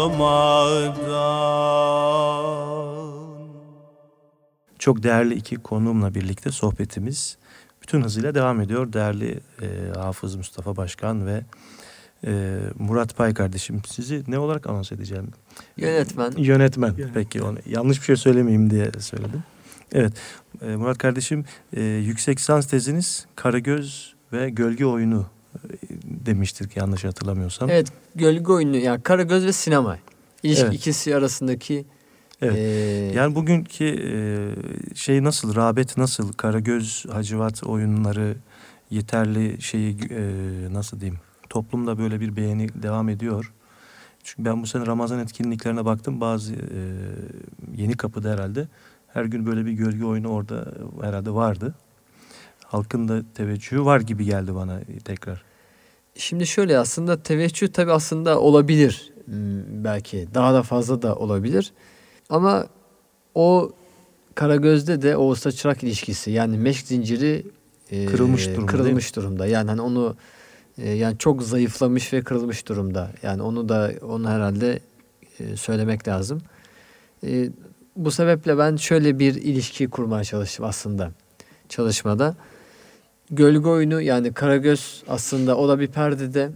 olmadan 0.00 0.94
Çok 4.78 5.02
değerli 5.02 5.34
iki 5.34 5.56
konuğumla 5.56 6.14
birlikte 6.14 6.50
sohbetimiz 6.50 7.38
bütün 7.82 8.02
hızıyla 8.02 8.34
devam 8.34 8.60
ediyor. 8.60 8.92
Değerli 8.92 9.40
e, 9.62 9.66
Hafız 9.98 10.36
Mustafa 10.36 10.76
Başkan 10.76 11.26
ve 11.26 11.44
e, 12.26 12.58
Murat 12.78 13.16
Pay 13.16 13.34
kardeşim 13.34 13.82
sizi 13.86 14.22
ne 14.28 14.38
olarak 14.38 14.66
anons 14.66 14.92
edeceğim? 14.92 15.30
Yönetmen. 15.76 16.32
Yönetmen. 16.36 16.88
Yönetmen. 16.88 17.10
Peki 17.14 17.42
onu 17.42 17.58
yanlış 17.66 18.00
bir 18.00 18.04
şey 18.04 18.16
söylemeyeyim 18.16 18.70
diye 18.70 18.90
söyledim. 18.98 19.42
Evet 19.92 20.12
e, 20.62 20.76
Murat 20.76 20.98
kardeşim 20.98 21.44
e, 21.72 21.82
yüksek 21.82 22.38
lisans 22.38 22.66
teziniz 22.66 23.26
Karagöz 23.36 24.14
ve 24.32 24.50
Gölge 24.50 24.86
Oyunu 24.86 25.26
demiştik 26.04 26.76
yanlış 26.76 27.04
hatırlamıyorsam. 27.04 27.70
Evet 27.70 27.88
gölge 28.14 28.52
oyunu 28.52 28.76
yani 28.76 29.02
Karagöz 29.02 29.44
ve 29.46 29.52
sinema. 29.52 29.98
İlişki 30.42 30.64
Evet. 30.64 30.74
ikisi 30.74 31.16
arasındaki 31.16 31.84
Evet. 32.42 32.56
e, 32.56 32.60
Yani 33.16 33.34
bugünkü 33.34 33.84
e, 33.84 34.94
şey 34.94 35.24
nasıl, 35.24 35.54
rağbet 35.54 35.96
nasıl, 35.96 36.32
Karagöz, 36.32 37.06
Hacivat 37.12 37.64
oyunları 37.64 38.36
yeterli 38.90 39.62
şeyi 39.62 39.96
e, 40.10 40.22
nasıl 40.72 41.00
diyeyim, 41.00 41.20
toplumda 41.48 41.98
böyle 41.98 42.20
bir 42.20 42.36
beğeni 42.36 42.82
devam 42.82 43.08
ediyor. 43.08 43.52
Çünkü 44.24 44.44
ben 44.44 44.62
bu 44.62 44.66
sene 44.66 44.86
Ramazan 44.86 45.18
etkinliklerine 45.18 45.84
baktım, 45.84 46.20
bazı 46.20 46.54
e, 46.54 46.58
yeni 47.76 47.96
kapıda 47.96 48.30
herhalde 48.30 48.68
her 49.08 49.24
gün 49.24 49.46
böyle 49.46 49.66
bir 49.66 49.72
gölge 49.72 50.04
oyunu 50.04 50.28
orada 50.28 50.74
herhalde 51.02 51.30
vardı. 51.30 51.74
Halkın 52.70 53.08
da 53.08 53.22
teveccühü 53.34 53.84
var 53.84 54.00
gibi 54.00 54.24
geldi 54.24 54.54
bana 54.54 54.80
tekrar. 55.04 55.42
Şimdi 56.14 56.46
şöyle 56.46 56.78
aslında 56.78 57.22
teveccüh 57.22 57.68
tabii 57.68 57.92
aslında 57.92 58.40
olabilir 58.40 59.12
belki 59.68 60.28
daha 60.34 60.54
da 60.54 60.62
fazla 60.62 61.02
da 61.02 61.16
olabilir. 61.16 61.72
Ama 62.28 62.66
o 63.34 63.72
Karagöz'de 64.34 65.02
de 65.02 65.16
o 65.16 65.28
usta 65.28 65.52
çırak 65.52 65.82
ilişkisi 65.82 66.30
yani 66.30 66.58
meşk 66.58 66.86
zinciri 66.86 67.46
e, 67.90 68.06
Kırılmış 68.06 68.48
durumda, 68.48 68.66
kırılmış 68.66 69.16
durumda. 69.16 69.46
Yani 69.46 69.70
hani 69.70 69.80
onu 69.80 70.16
e, 70.78 70.90
yani 70.90 71.18
çok 71.18 71.42
zayıflamış 71.42 72.12
ve 72.12 72.22
kırılmış 72.22 72.68
durumda. 72.68 73.10
Yani 73.22 73.42
onu 73.42 73.68
da 73.68 73.92
onu 74.02 74.28
herhalde 74.28 74.80
e, 75.40 75.56
söylemek 75.56 76.08
lazım. 76.08 76.42
E, 77.26 77.48
bu 77.96 78.10
sebeple 78.10 78.58
ben 78.58 78.76
şöyle 78.76 79.18
bir 79.18 79.34
ilişki 79.34 79.90
kurmaya 79.90 80.24
çalıştım 80.24 80.64
aslında 80.64 81.10
çalışmada. 81.68 82.36
Gölge 83.30 83.68
oyunu 83.68 84.00
yani 84.00 84.32
Karagöz 84.32 85.02
aslında 85.08 85.56
o 85.56 85.68
da 85.68 85.80
bir 85.80 85.86
perdede. 85.86 86.50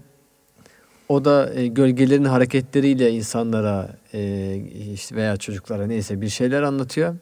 O 1.08 1.24
da 1.24 1.54
e, 1.54 1.66
gölgelerin 1.66 2.24
hareketleriyle 2.24 3.10
insanlara 3.10 3.96
e, 4.14 4.56
işte 4.94 5.16
veya 5.16 5.36
çocuklara 5.36 5.86
neyse 5.86 6.20
bir 6.20 6.28
şeyler 6.28 6.62
anlatıyor. 6.62 7.16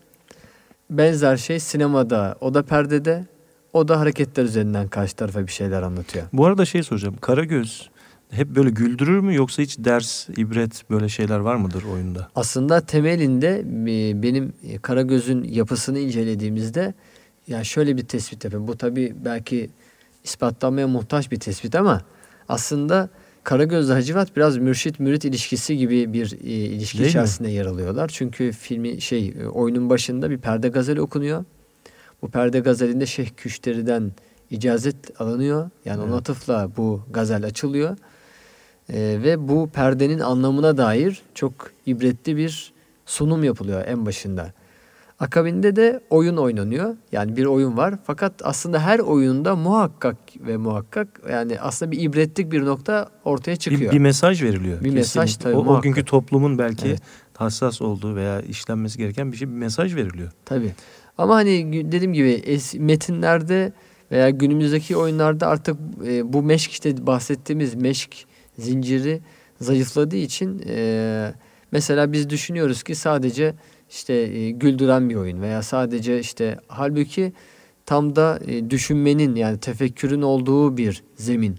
Benzer 0.90 1.36
şey 1.36 1.60
sinemada 1.60 2.36
o 2.40 2.54
da 2.54 2.62
perdede. 2.62 3.26
O 3.72 3.88
da 3.88 4.00
hareketler 4.00 4.44
üzerinden 4.44 4.88
karşı 4.88 5.16
tarafa 5.16 5.46
bir 5.46 5.52
şeyler 5.52 5.82
anlatıyor. 5.82 6.24
Bu 6.32 6.46
arada 6.46 6.64
şey 6.64 6.82
soracağım, 6.82 7.16
Karagöz 7.20 7.90
hep 8.30 8.48
böyle 8.48 8.70
güldürür 8.70 9.20
mü 9.20 9.34
yoksa 9.34 9.62
hiç 9.62 9.78
ders, 9.78 10.28
ibret 10.28 10.90
böyle 10.90 11.08
şeyler 11.08 11.38
var 11.38 11.56
mıdır 11.56 11.84
oyunda? 11.94 12.28
Aslında 12.34 12.80
temelinde 12.80 13.58
e, 13.60 14.22
benim 14.22 14.52
Karagöz'ün 14.82 15.44
yapısını 15.44 15.98
incelediğimizde 15.98 16.94
yani 17.48 17.64
şöyle 17.64 17.96
bir 17.96 18.02
tespit 18.04 18.44
yapıyorum. 18.44 18.68
Bu 18.68 18.76
tabii 18.76 19.14
belki 19.24 19.70
ispatlanmaya 20.24 20.88
muhtaç 20.88 21.30
bir 21.30 21.40
tespit 21.40 21.74
ama 21.74 22.02
aslında 22.48 23.08
Karagöz'le 23.44 23.90
Hacivat 23.90 24.36
biraz 24.36 24.56
mürşit 24.56 25.00
mürit 25.00 25.24
ilişkisi 25.24 25.76
gibi 25.76 26.12
bir 26.12 26.32
e, 26.32 26.46
ilişki 26.48 26.98
Değil 26.98 27.06
mi? 27.06 27.10
içerisinde 27.10 27.50
yer 27.50 27.66
alıyorlar. 27.66 28.08
Çünkü 28.14 28.52
filmi 28.52 29.00
şey 29.00 29.28
e, 29.40 29.46
oyunun 29.46 29.90
başında 29.90 30.30
bir 30.30 30.38
perde 30.38 30.68
gazeli 30.68 31.00
okunuyor. 31.00 31.44
Bu 32.22 32.30
perde 32.30 32.60
gazelinde 32.60 33.06
Şeyh 33.06 33.28
Küşteri'den 33.36 34.12
icazet 34.50 35.20
alınıyor. 35.20 35.70
Yani 35.84 36.02
Evet. 36.04 36.14
atıfla 36.14 36.70
bu 36.76 37.02
gazel 37.10 37.44
açılıyor. 37.46 37.96
E, 38.88 38.98
ve 39.22 39.48
bu 39.48 39.70
perdenin 39.70 40.18
anlamına 40.18 40.76
dair 40.76 41.22
çok 41.34 41.52
ibretli 41.86 42.36
bir 42.36 42.72
sunum 43.06 43.44
yapılıyor 43.44 43.84
en 43.86 44.06
başında. 44.06 44.52
Akabinde 45.26 45.76
de 45.76 46.00
oyun 46.10 46.36
oynanıyor. 46.36 46.96
Yani 47.12 47.36
bir 47.36 47.44
oyun 47.46 47.76
var. 47.76 47.94
Fakat 48.04 48.32
aslında 48.44 48.78
her 48.80 48.98
oyunda 48.98 49.56
muhakkak 49.56 50.16
ve 50.40 50.56
muhakkak 50.56 51.08
yani 51.30 51.60
aslında 51.60 51.92
bir 51.92 52.00
ibretlik 52.00 52.52
bir 52.52 52.64
nokta 52.64 53.08
ortaya 53.24 53.52
Bir, 53.52 53.56
çıkıyor. 53.56 53.92
bir 53.92 53.98
mesaj 53.98 54.42
veriliyor. 54.42 54.84
Bir 54.84 54.90
mesaj 54.90 55.24
Kesinlikle. 55.30 55.42
tabii, 55.50 55.56
O, 55.56 55.60
o 55.60 55.64
muhakkak. 55.64 55.82
günkü 55.84 56.04
toplumun 56.04 56.58
belki 56.58 56.88
Evet. 56.88 57.00
hassas 57.36 57.82
olduğu 57.82 58.16
veya 58.16 58.40
işlenmesi 58.40 58.98
gereken 58.98 59.32
bir 59.32 59.36
şey 59.36 59.48
bir 59.48 59.54
mesaj 59.54 59.94
veriliyor. 59.94 60.30
Tabii. 60.44 60.72
Ama 61.18 61.34
hani 61.34 61.72
dediğim 61.92 62.12
gibi 62.12 62.28
es- 62.46 62.78
metinlerde 62.78 63.72
veya 64.12 64.30
günümüzdeki 64.30 64.96
oyunlarda 64.96 65.46
artık 65.46 65.76
e, 66.06 66.32
bu 66.32 66.42
meşk 66.42 66.70
işte 66.70 67.06
bahsettiğimiz 67.06 67.74
meşk 67.74 68.24
zinciri 68.58 69.20
zayıfladığı 69.60 70.16
için 70.16 70.62
e, 70.68 71.34
mesela 71.72 72.12
biz 72.12 72.30
düşünüyoruz 72.30 72.82
ki 72.82 72.94
sadece 72.94 73.54
işte 73.92 74.12
e, 74.14 74.50
güldüren 74.50 75.10
bir 75.10 75.14
oyun 75.14 75.42
veya 75.42 75.62
sadece 75.62 76.20
işte 76.20 76.58
halbuki 76.68 77.32
tam 77.86 78.16
da 78.16 78.40
e, 78.46 78.70
düşünmenin 78.70 79.34
yani 79.34 79.58
tefekkürün 79.58 80.22
olduğu 80.22 80.76
bir 80.76 81.02
zemin 81.16 81.52
e, 81.52 81.56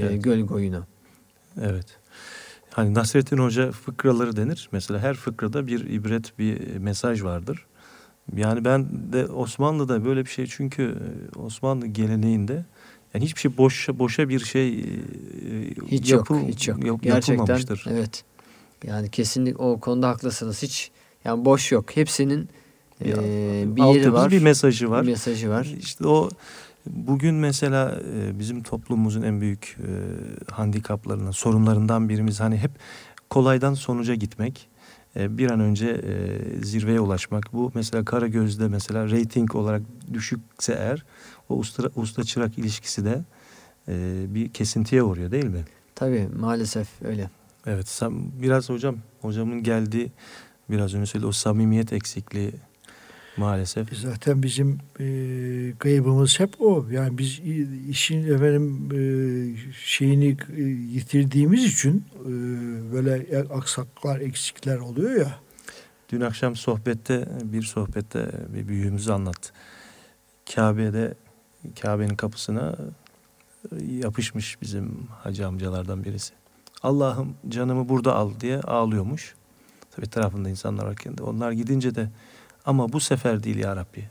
Evet. 0.00 0.24
gölge 0.24 0.54
oyunu. 0.54 0.84
Evet. 1.62 1.86
Hani 2.70 2.94
Nasrettin 2.94 3.38
Hoca 3.38 3.72
fıkraları 3.72 4.36
denir. 4.36 4.68
Mesela 4.72 5.00
her 5.00 5.14
fıkrada 5.14 5.66
bir 5.66 5.80
ibret, 5.90 6.38
bir 6.38 6.76
mesaj 6.76 7.22
vardır. 7.22 7.66
Yani 8.36 8.64
ben 8.64 8.86
de 9.12 9.26
Osmanlı'da 9.26 10.04
böyle 10.04 10.24
bir 10.24 10.30
şey 10.30 10.46
çünkü 10.46 10.82
e, 11.36 11.38
Osmanlı 11.38 11.86
geleneğinde 11.86 12.64
yani 13.14 13.24
hiçbir 13.24 13.40
şey 13.40 13.56
boşa 13.56 13.98
boşa 13.98 14.28
bir 14.28 14.40
şey 14.40 14.84
Hiç 15.86 16.10
yapıl- 16.10 16.34
yok, 16.34 16.48
hiç 16.48 16.68
yok. 16.68 16.84
yap- 16.84 17.02
Gerçekten 17.02 17.34
yapılmamıştır. 17.34 17.84
evet. 17.90 18.24
Yani 18.86 19.10
kesinlikle 19.10 19.62
o 19.62 19.80
konuda 19.80 20.08
haklısınız. 20.08 20.62
Hiç 20.62 20.90
yani 21.28 21.44
boş 21.44 21.72
yok. 21.72 21.96
Hepsinin 21.96 22.48
Bir, 23.00 23.06
eee, 23.06 23.76
bir 23.76 23.82
yeri 23.94 24.12
var. 24.12 24.30
bir 24.30 24.42
mesajı 24.42 24.90
var. 24.90 25.02
Bir 25.02 25.10
mesajı 25.10 25.50
var. 25.50 25.74
İşte 25.80 26.06
o 26.06 26.28
bugün 26.86 27.34
mesela 27.34 28.00
e, 28.14 28.38
bizim 28.38 28.62
toplumumuzun 28.62 29.22
en 29.22 29.40
büyük 29.40 29.76
e, 29.80 29.90
handikaplarından, 30.52 31.30
sorunlarından 31.30 32.08
birimiz 32.08 32.40
hani 32.40 32.56
hep 32.56 32.70
kolaydan 33.30 33.74
sonuca 33.74 34.14
gitmek. 34.14 34.68
E, 35.16 35.38
bir 35.38 35.50
an 35.50 35.60
önce 35.60 35.86
e, 35.88 36.38
zirveye 36.64 37.00
ulaşmak. 37.00 37.52
Bu 37.52 37.72
mesela 37.74 38.04
Karagöz'de 38.04 38.68
mesela 38.68 39.10
rating 39.10 39.54
olarak 39.54 39.82
düşükse 40.12 40.72
eğer 40.72 41.04
o 41.48 41.56
usta, 41.56 41.90
usta 41.96 42.24
çırak 42.24 42.58
ilişkisi 42.58 43.04
de 43.04 43.20
e, 43.88 44.24
bir 44.34 44.48
kesintiye 44.48 45.02
uğruyor 45.02 45.30
değil 45.30 45.44
mi? 45.44 45.64
Tabii 45.94 46.28
maalesef 46.40 46.88
öyle. 47.04 47.30
Evet 47.66 47.88
sen 47.88 48.12
biraz 48.42 48.68
hocam 48.70 48.96
hocamın 49.20 49.62
geldiği 49.62 50.12
biraz 50.70 50.94
önce 50.94 51.06
söyledi 51.06 51.26
o 51.26 51.32
samimiyet 51.32 51.92
eksikliği 51.92 52.52
maalesef. 53.36 53.92
E 53.92 53.96
zaten 53.96 54.42
bizim 54.42 54.78
e, 55.00 55.06
kaybımız 55.78 56.40
hep 56.40 56.60
o. 56.60 56.86
Yani 56.90 57.18
biz 57.18 57.40
işin 57.88 58.34
efendim 58.34 58.88
e, 58.92 59.00
şeyini 59.72 60.36
e, 60.56 60.62
yitirdiğimiz 60.62 61.64
için 61.64 62.04
e, 62.20 62.28
böyle 62.92 63.44
aksaklar, 63.54 64.20
eksikler 64.20 64.78
oluyor 64.78 65.20
ya. 65.20 65.38
Dün 66.12 66.20
akşam 66.20 66.56
sohbette 66.56 67.28
bir 67.44 67.62
sohbette 67.62 68.30
bir 68.54 68.68
büyüğümüz 68.68 69.08
anlattı. 69.08 69.52
Kabe'de 70.54 71.14
Kabe'nin 71.82 72.16
kapısına 72.16 72.76
yapışmış 73.88 74.62
bizim 74.62 75.06
hacı 75.22 75.46
amcalardan 75.46 76.04
birisi. 76.04 76.34
Allah'ım 76.82 77.34
canımı 77.48 77.88
burada 77.88 78.14
al 78.14 78.30
diye 78.40 78.60
ağlıyormuş. 78.60 79.34
Tabii 79.98 80.10
tarafında 80.10 80.48
insanlar 80.48 80.86
varken 80.86 81.18
de 81.18 81.22
onlar 81.22 81.52
gidince 81.52 81.94
de 81.94 82.08
ama 82.64 82.92
bu 82.92 83.00
sefer 83.00 83.42
değil 83.42 83.56
ya 83.56 83.76
Rabbi. 83.76 84.08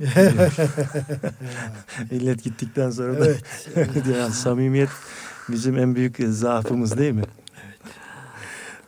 İllet 2.10 2.44
gittikten 2.44 2.90
sonra 2.90 3.20
da 3.20 3.26
evet, 3.26 4.06
yani 4.16 4.32
samimiyet 4.32 4.88
bizim 5.48 5.78
en 5.78 5.94
büyük 5.94 6.16
zaafımız 6.28 6.98
değil 6.98 7.12
mi? 7.12 7.22
Evet. 7.64 7.76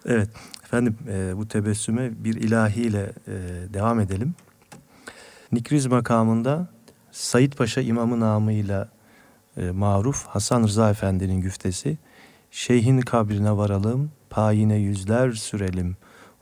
Evet. 0.07 0.29
Efendim 0.65 0.97
e, 1.09 1.37
bu 1.37 1.49
tebessüme 1.49 2.25
bir 2.25 2.35
ilahiyle 2.35 3.13
e, 3.27 3.33
devam 3.75 4.01
edelim. 4.01 4.35
Nikriz 5.53 5.87
makamında 5.87 6.69
Said 7.13 7.53
Paşa 7.53 7.81
imamı 7.81 8.21
namıyla 8.21 8.89
e, 9.57 9.71
maruf 9.71 10.27
Hasan 10.27 10.65
Rıza 10.65 10.91
Efendi'nin 10.91 11.41
güftesi 11.41 11.99
Şeyhin 12.51 13.01
kabrine 13.01 13.57
varalım, 13.57 14.11
payine 14.31 14.77
yüzler 14.77 15.33
sürelim, 15.33 15.97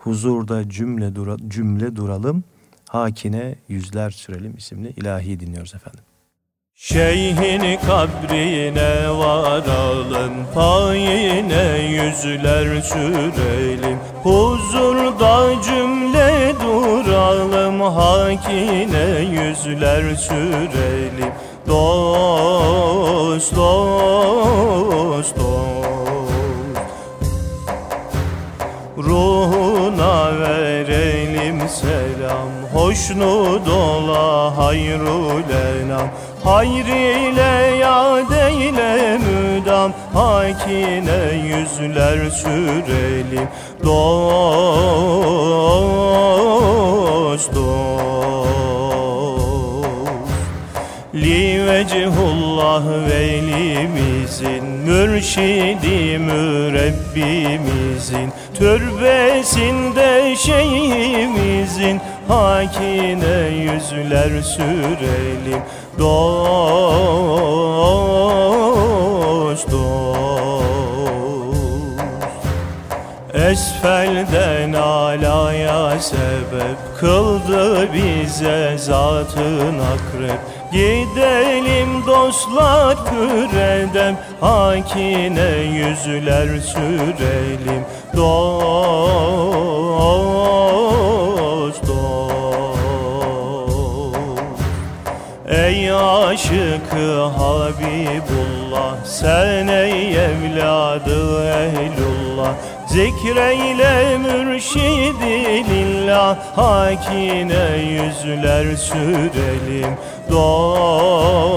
huzurda 0.06 0.68
cümle, 0.68 1.14
dura, 1.14 1.36
cümle 1.48 1.96
duralım, 1.96 2.44
hakine 2.88 3.54
yüzler 3.68 4.10
sürelim 4.10 4.56
isimli 4.56 4.92
ilahi 4.96 5.40
dinliyoruz 5.40 5.74
efendim. 5.74 6.00
Şeyhin 6.74 7.78
kabrine 7.86 9.10
varalım, 9.10 10.32
payine 10.54 11.78
yüzler 11.78 12.82
sürelim, 12.82 13.98
huzurda 14.22 15.62
cümle 15.62 16.54
duralım, 16.60 17.80
hakine 17.80 19.20
yüzler 19.20 20.14
sürelim. 20.14 21.32
Dost, 21.66 23.56
dost, 23.56 25.36
dost 25.36 25.45
selam. 31.68 32.48
Hoşnut 32.72 33.68
ola 33.68 34.56
hayrul 34.56 35.42
enam 35.82 36.08
Hayr 36.44 36.86
ile 36.86 37.76
yad 37.76 38.30
eyle 38.30 39.18
müdam. 39.18 39.92
Hakine 40.14 41.20
yüzler 41.48 42.30
sürelim. 42.30 43.48
Dost, 43.84 43.94
dost. 47.54 47.86
Li 51.14 51.66
vecihullah 51.66 52.82
velimizin 53.10 54.64
Mürşidi 54.64 56.18
mürebbimizin 56.18 58.32
Türbesinde 58.58 60.36
şeyhimizin 60.36 62.00
Hakine 62.28 63.48
yüzler 63.48 64.42
sürelim. 64.42 65.62
Dost 65.98 67.26
dost. 69.70 70.26
Esfelden 73.34 74.72
alaya 74.72 76.00
sebep 76.00 76.76
Kıldı 77.00 77.88
bize 77.92 78.78
zatın 78.78 79.78
akrep. 79.78 80.40
Gidelim 80.72 82.06
dostlar 82.06 82.96
küredem 83.06 84.16
Hakine 84.40 85.50
yüzler 85.50 86.58
sürelim 86.60 87.84
Dost 88.16 89.86
dost. 91.86 92.06
Ey 95.48 95.92
aşıkı 95.92 97.22
Habibullah 97.38 99.04
Sen 99.04 99.68
ey 99.68 100.16
evladı 100.24 101.44
ehlullah 101.48 102.52
Zikreyle 102.86 104.18
mürşidi 104.18 105.64
lillah 105.70 106.36
Hakine 106.56 107.66
yüzler 107.78 108.76
sürelim. 108.76 109.96
Dost 110.30 111.56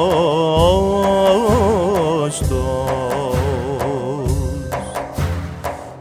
dost 2.51 3.08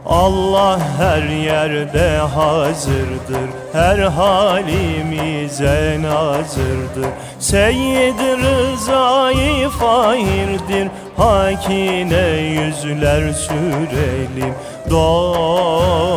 Allah 0.09 0.79
her 0.97 1.23
yerde 1.23 2.17
hazırdır 2.17 3.49
Her 3.73 3.99
halimize 3.99 5.97
nazırdır. 6.01 7.09
Seyyid 7.39 8.19
Rıza'yı 8.19 9.69
fahirdir 9.69 10.89
Hakine 11.17 12.27
yüzler 12.37 13.33
sürelim. 13.33 14.53
Dost 14.89 16.09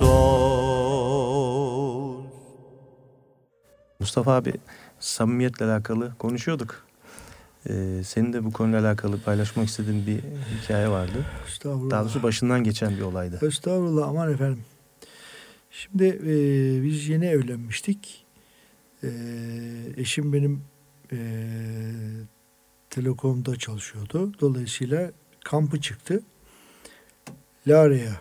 dost. 0.00 0.14
Mustafa 4.00 4.32
abi 4.32 4.52
samimiyetle 5.00 5.64
alakalı 5.64 6.12
konuşuyorduk. 6.18 6.84
Ee, 7.68 8.02
senin 8.04 8.32
de 8.32 8.44
bu 8.44 8.52
konuyla 8.52 8.80
alakalı 8.80 9.20
paylaşmak 9.20 9.68
istediğin 9.68 10.06
bir 10.06 10.20
hikaye 10.62 10.88
vardı. 10.88 11.26
Estağfurullah. 11.48 11.90
Daha 11.90 12.02
doğrusu 12.02 12.22
başından 12.22 12.64
geçen 12.64 12.96
bir 12.96 13.02
olaydı. 13.02 13.46
Estağfurullah 13.46 14.08
aman 14.08 14.32
efendim. 14.32 14.64
Şimdi 15.70 16.04
e, 16.04 16.82
biz 16.82 17.08
yeni 17.08 17.26
evlenmiştik. 17.26 18.24
E, 19.02 19.08
eşim 19.96 20.32
benim 20.32 20.62
e, 21.12 21.18
Telekom'da 22.90 23.56
çalışıyordu. 23.56 24.32
Dolayısıyla 24.40 25.12
kampı 25.44 25.80
çıktı. 25.80 26.22
Lara'ya 27.66 28.20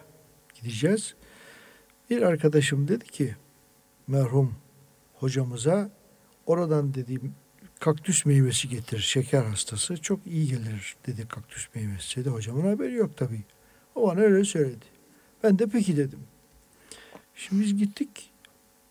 gideceğiz. 0.56 1.16
Bir 2.10 2.22
arkadaşım 2.22 2.88
dedi 2.88 3.06
ki 3.06 3.36
merhum 4.08 4.56
hocamıza 5.14 5.90
oradan 6.46 6.94
dediğim 6.94 7.36
kaktüs 7.84 8.26
meyvesi 8.26 8.70
getir 8.70 9.00
şeker 9.00 9.44
hastası 9.44 9.98
çok 9.98 10.28
iyi 10.28 10.48
gelir 10.48 10.96
dedi 11.08 11.28
kaktüs 11.28 11.68
meyvesi 11.76 12.20
dedi 12.20 12.30
hocamın 12.30 12.72
haberi 12.72 12.94
yok 12.94 13.18
tabii. 13.18 13.44
O 13.96 14.08
bana 14.08 14.20
öyle 14.20 14.46
söyledi. 14.46 14.86
Ben 15.44 15.60
de 15.60 15.68
peki 15.68 15.98
dedim. 15.98 16.20
Şimdi 17.36 17.62
biz 17.62 17.78
gittik. 17.78 18.32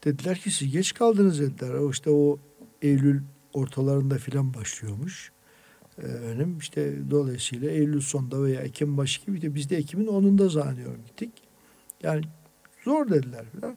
Dediler 0.05 0.39
ki 0.39 0.51
siz 0.51 0.73
geç 0.73 0.95
kaldınız 0.95 1.41
dediler. 1.41 1.75
O 1.75 1.91
işte 1.91 2.11
o 2.11 2.39
Eylül 2.83 3.21
ortalarında 3.53 4.19
filan 4.19 4.55
başlıyormuş. 4.55 5.33
Efendim 5.99 6.59
işte 6.59 7.11
dolayısıyla 7.11 7.71
Eylül 7.71 8.01
sonunda 8.01 8.43
veya 8.43 8.61
Ekim 8.61 8.97
başı 8.97 9.27
gibi 9.27 9.43
de 9.43 9.55
biz 9.55 9.71
de 9.71 9.77
Ekim'in 9.77 10.07
10'unda 10.07 10.51
zannediyorum 10.51 11.05
gittik. 11.07 11.33
Yani 12.03 12.23
zor 12.85 13.11
dediler 13.11 13.45
filan. 13.53 13.77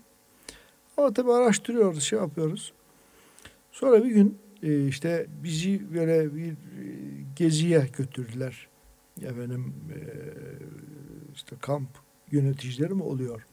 Ama 0.98 1.14
tabii 1.14 1.32
araştırıyoruz, 1.32 2.04
şey 2.04 2.20
yapıyoruz. 2.20 2.74
Sonra 3.72 4.04
bir 4.04 4.12
gün 4.12 4.45
e, 4.66 4.88
işte 4.88 5.26
bizi 5.44 5.94
böyle 5.94 6.36
bir 6.36 6.52
e, 6.52 6.56
geziye 7.36 7.88
götürdüler. 7.98 8.68
Efendim 9.22 9.74
e, 9.90 10.00
işte 11.36 11.56
kamp 11.62 11.90
yöneticileri 12.32 12.94
mi 12.94 13.04
oluyor? 13.04 13.46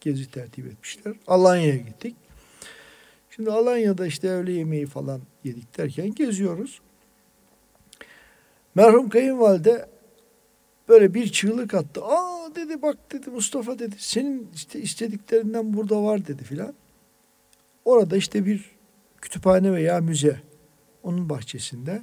Gezi 0.00 0.30
tertip 0.30 0.66
etmişler. 0.66 1.14
Alanya'ya 1.26 1.76
gittik. 1.76 2.16
Şimdi 3.30 3.50
Alanya'da 3.50 4.06
işte 4.06 4.28
öğle 4.28 4.52
yemeği 4.52 4.86
falan 4.86 5.20
yedik 5.44 5.78
derken 5.78 6.14
geziyoruz. 6.14 6.80
Merhum 8.74 9.08
kayınvalide 9.08 9.88
böyle 10.88 11.14
bir 11.14 11.32
çığlık 11.32 11.74
attı. 11.74 12.04
Aa 12.04 12.54
dedi 12.54 12.82
bak 12.82 13.12
dedi 13.12 13.30
Mustafa 13.30 13.78
dedi 13.78 13.94
senin 13.98 14.50
işte 14.54 14.80
istediklerinden 14.80 15.74
burada 15.74 16.02
var 16.02 16.26
dedi 16.26 16.44
filan. 16.44 16.74
Orada 17.84 18.16
işte 18.16 18.46
bir 18.46 18.70
kütüphane 19.20 19.72
veya 19.72 20.00
müze 20.00 20.49
onun 21.02 21.28
bahçesinde 21.28 22.02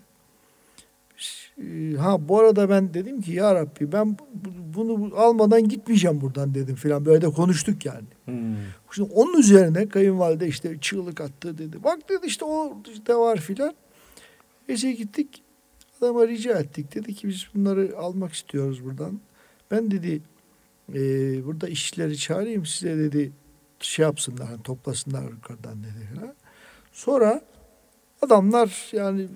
ha 1.97 2.29
bu 2.29 2.39
arada 2.39 2.69
ben 2.69 2.93
dedim 2.93 3.21
ki 3.21 3.31
ya 3.31 3.55
Rabbi 3.55 3.91
ben 3.91 4.17
bunu 4.75 5.15
almadan 5.15 5.69
gitmeyeceğim 5.69 6.21
buradan 6.21 6.55
dedim 6.55 6.75
filan. 6.75 7.05
Böyle 7.05 7.21
de 7.21 7.29
konuştuk 7.29 7.85
yani. 7.85 8.07
Hmm. 8.25 8.55
Şimdi 8.91 9.11
onun 9.13 9.39
üzerine 9.39 9.89
kayınvalide 9.89 10.47
işte 10.47 10.77
çığlık 10.81 11.21
attı 11.21 11.57
dedi. 11.57 11.83
Bak 11.83 12.09
dedi 12.09 12.27
işte 12.27 12.45
o 12.45 12.77
işte 12.93 13.15
var 13.15 13.37
filan. 13.37 13.73
Neyse 14.69 14.91
gittik. 14.91 15.43
Adama 16.01 16.27
rica 16.27 16.59
ettik. 16.59 16.95
Dedi 16.95 17.13
ki 17.13 17.27
biz 17.27 17.47
bunları 17.55 17.97
almak 17.97 18.33
istiyoruz 18.33 18.85
buradan. 18.85 19.19
Ben 19.71 19.91
dedi 19.91 20.21
e, 20.93 20.99
burada 21.45 21.67
işçileri 21.67 22.17
çağırayım 22.17 22.65
size 22.65 22.97
dedi 22.97 23.31
şey 23.79 24.03
yapsınlar 24.03 24.47
hani 24.47 24.63
toplasınlar 24.63 25.31
yukarıdan 25.31 25.83
dedi 25.83 26.15
falan. 26.15 26.33
Sonra 26.93 27.41
adamlar 28.21 28.89
yani 28.91 29.27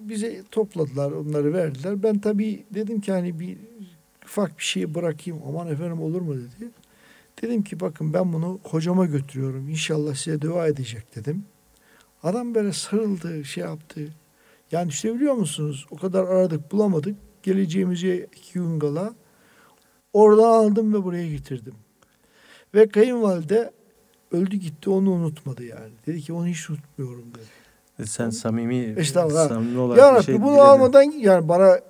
bize 0.00 0.42
topladılar 0.50 1.12
onları 1.12 1.52
verdiler. 1.52 2.02
Ben 2.02 2.18
tabii 2.18 2.64
dedim 2.70 3.00
ki 3.00 3.12
hani 3.12 3.40
bir 3.40 3.58
ufak 4.24 4.58
bir 4.58 4.64
şey 4.64 4.94
bırakayım 4.94 5.42
aman 5.48 5.68
efendim 5.68 6.02
olur 6.02 6.20
mu 6.20 6.34
dedi. 6.34 6.70
Dedim 7.42 7.62
ki 7.62 7.80
bakın 7.80 8.12
ben 8.12 8.32
bunu 8.32 8.60
hocama 8.64 9.06
götürüyorum 9.06 9.68
inşallah 9.68 10.14
size 10.14 10.40
dua 10.40 10.66
edecek 10.66 11.16
dedim. 11.16 11.44
Adam 12.22 12.54
böyle 12.54 12.72
sarıldı 12.72 13.44
şey 13.44 13.64
yaptı. 13.64 14.08
Yani 14.72 14.88
işte 14.88 15.14
biliyor 15.14 15.34
musunuz 15.34 15.86
o 15.90 15.96
kadar 15.96 16.24
aradık 16.24 16.72
bulamadık. 16.72 17.16
Geleceğimize 17.42 18.16
iki 18.36 18.52
gün 18.52 18.78
kala 18.78 19.14
oradan 20.12 20.44
aldım 20.44 20.94
ve 20.94 21.04
buraya 21.04 21.28
getirdim. 21.28 21.74
Ve 22.74 22.88
kayınvalide 22.88 23.70
öldü 24.32 24.56
gitti 24.56 24.90
onu 24.90 25.10
unutmadı 25.10 25.64
yani. 25.64 25.92
Dedi 26.06 26.20
ki 26.20 26.32
onu 26.32 26.46
hiç 26.46 26.70
unutmuyorum 26.70 27.24
dedi. 27.34 27.63
E 27.98 28.06
sen 28.06 28.30
samimi, 28.30 28.94
işte, 28.98 29.30
samimi 29.30 29.78
olarak 29.78 29.98
ya 29.98 30.12
Rabbi, 30.12 30.22
şey 30.22 30.42
bunu 30.42 30.60
almadan 30.60 31.02
yani 31.02 31.48
bana 31.48 31.80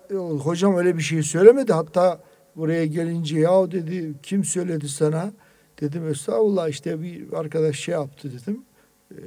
hocam 0.43 0.77
öyle 0.77 0.97
bir 0.97 1.03
şey 1.03 1.23
söylemedi. 1.23 1.73
Hatta 1.73 2.21
buraya 2.57 2.87
gelince 2.87 3.39
ya 3.39 3.71
dedi 3.71 4.15
kim 4.23 4.45
söyledi 4.45 4.89
sana? 4.89 5.33
Dedim 5.81 6.09
estağfurullah 6.09 6.69
işte 6.69 7.03
bir 7.03 7.33
arkadaş 7.33 7.79
şey 7.79 7.93
yaptı 7.93 8.33
dedim. 8.33 8.63
Ee, 9.11 9.21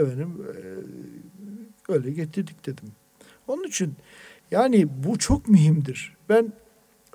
efendim 0.00 0.46
e, 1.88 1.92
öyle 1.92 2.10
getirdik 2.10 2.66
dedim. 2.66 2.88
Onun 3.48 3.64
için 3.64 3.94
yani 4.50 4.88
bu 5.04 5.18
çok 5.18 5.48
mühimdir. 5.48 6.16
Ben 6.28 6.52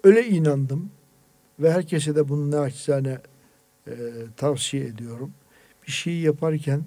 öyle 0.03 0.27
inandım 0.27 0.89
ve 1.59 1.71
herkese 1.71 2.15
de 2.15 2.29
bunu 2.29 2.51
naçizane 2.51 3.17
e, 3.87 3.93
tavsiye 4.37 4.85
ediyorum. 4.85 5.33
Bir 5.87 5.91
şeyi 5.91 6.21
yaparken 6.21 6.81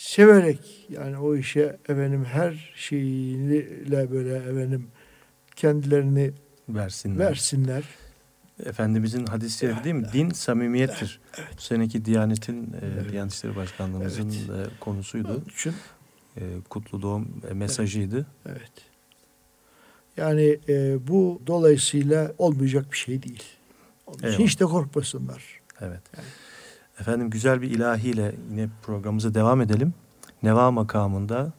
severek 0.00 0.86
yani 0.88 1.18
o 1.18 1.36
işe 1.36 1.78
efendim 1.88 2.24
her 2.24 2.72
şeyiyle 2.76 4.10
böyle 4.10 4.36
efendim 4.36 4.86
kendilerini 5.56 6.32
versinler. 6.68 7.26
versinler. 7.26 7.84
Efendimizin 8.66 9.26
hadisi 9.26 9.66
evet, 9.66 9.84
değil 9.84 9.94
mi? 9.94 10.02
Evet. 10.04 10.14
Din 10.14 10.30
samimiyettir. 10.30 11.20
Evet, 11.24 11.38
evet. 11.38 11.58
Bu 11.58 11.62
seneki 11.62 12.04
Diyanet'in, 12.04 12.72
e, 12.72 12.76
evet. 12.82 13.12
Diyanet 13.12 13.32
İşleri 13.32 13.56
Başkanlığımızın 13.56 14.28
evet. 14.28 14.66
E, 14.72 14.78
konusuydu. 14.80 15.28
Onun 15.28 15.52
için 15.52 15.74
e, 16.36 16.40
kutlu 16.70 17.02
doğum 17.02 17.28
e, 17.50 17.54
mesajıydı. 17.54 18.26
Evet. 18.46 18.60
evet. 18.60 18.72
Yani 20.16 20.58
e, 20.68 21.06
bu 21.08 21.42
dolayısıyla 21.46 22.32
olmayacak 22.38 22.92
bir 22.92 22.96
şey 22.96 23.22
değil. 23.22 23.44
Onun 24.06 24.32
için 24.32 24.44
hiç 24.44 24.60
de 24.60 24.64
korkmasınlar. 24.64 25.60
Evet. 25.80 26.02
Yani. 26.16 26.26
Efendim 27.00 27.30
güzel 27.30 27.62
bir 27.62 27.70
ilahiyle 27.70 28.34
yine 28.50 28.68
programımıza 28.82 29.34
devam 29.34 29.60
edelim. 29.60 29.94
Neva 30.42 30.70
makamında 30.70 31.52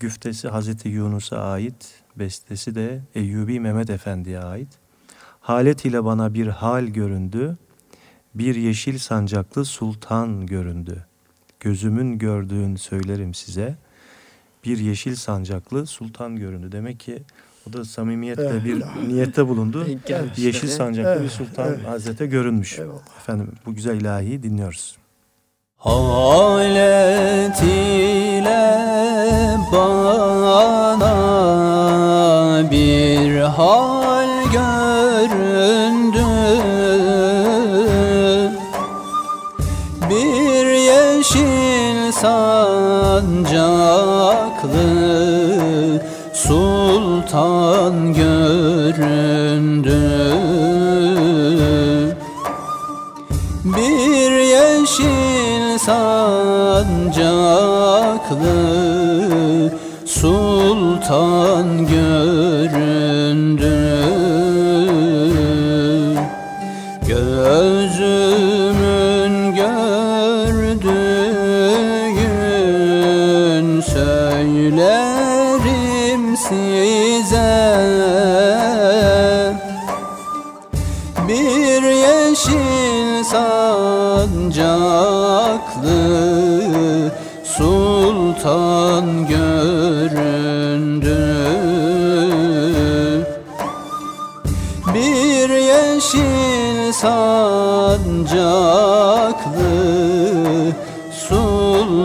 güftesi 0.00 0.48
Hazreti 0.48 0.88
Yunus'a 0.88 1.38
ait, 1.38 2.02
bestesi 2.16 2.74
de 2.74 3.00
Eyyubi 3.14 3.60
Mehmet 3.60 3.90
Efendi'ye 3.90 4.38
ait. 4.38 4.68
Halet 5.40 5.84
ile 5.84 6.04
bana 6.04 6.34
bir 6.34 6.46
hal 6.46 6.84
göründü, 6.84 7.56
bir 8.34 8.54
yeşil 8.54 8.98
sancaklı 8.98 9.64
sultan 9.64 10.46
göründü. 10.46 11.06
Gözümün 11.60 12.18
gördüğün 12.18 12.76
söylerim 12.76 13.34
size, 13.34 13.76
bir 14.64 14.78
yeşil 14.78 15.14
sancaklı 15.14 15.86
sultan 15.86 16.36
göründü. 16.36 16.72
Demek 16.72 17.00
ki 17.00 17.22
o 17.68 17.72
da 17.72 17.84
samimiyetle 17.84 18.44
evet. 18.44 18.64
bir 18.64 18.84
niyette 19.08 19.48
bulundu. 19.48 19.86
Yeşil 20.36 20.68
sancaklı 20.68 21.10
evet. 21.10 21.22
bir 21.22 21.28
sultan 21.28 21.68
evet. 21.68 21.86
hazrete 21.86 22.26
görünmüş. 22.26 22.78
Evet. 22.78 22.90
Efendim 23.20 23.52
bu 23.66 23.74
güzel 23.74 24.00
ilahiyi 24.00 24.42
dinliyoruz. 24.42 24.96
Halet 25.76 27.31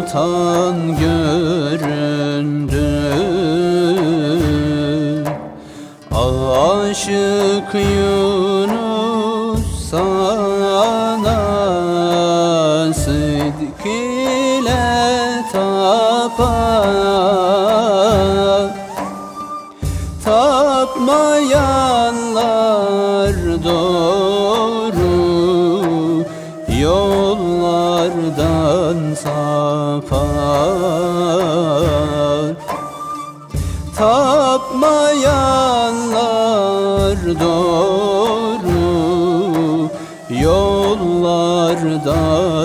sultan 0.08 0.97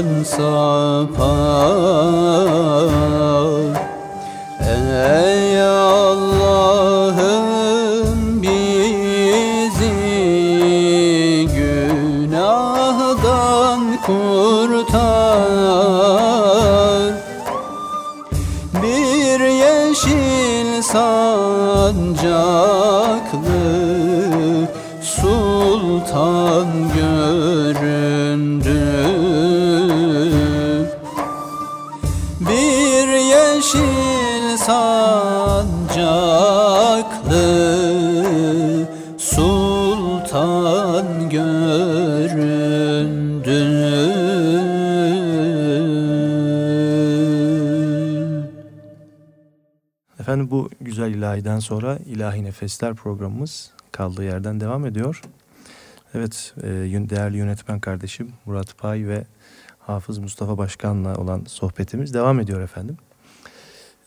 yollardan 0.03 1.07
Efendim 50.33 50.51
bu 50.51 50.71
güzel 50.81 51.15
ilahiden 51.15 51.59
sonra 51.59 51.99
İlahi 52.07 52.45
Nefesler 52.45 52.95
programımız 52.95 53.71
kaldığı 53.93 54.25
yerden 54.25 54.61
devam 54.61 54.87
ediyor. 54.87 55.23
Evet, 56.15 56.55
e, 56.63 56.69
değerli 57.11 57.37
yönetmen 57.37 57.81
kardeşim 57.81 58.33
Murat 58.47 58.79
Pay 58.79 59.09
ve 59.09 59.25
Hafız 59.79 60.19
Mustafa 60.19 60.59
Başkan'la 60.59 61.15
olan 61.17 61.45
sohbetimiz 61.47 62.15
devam 62.15 62.41
ediyor 62.41 62.61
efendim. 62.61 62.97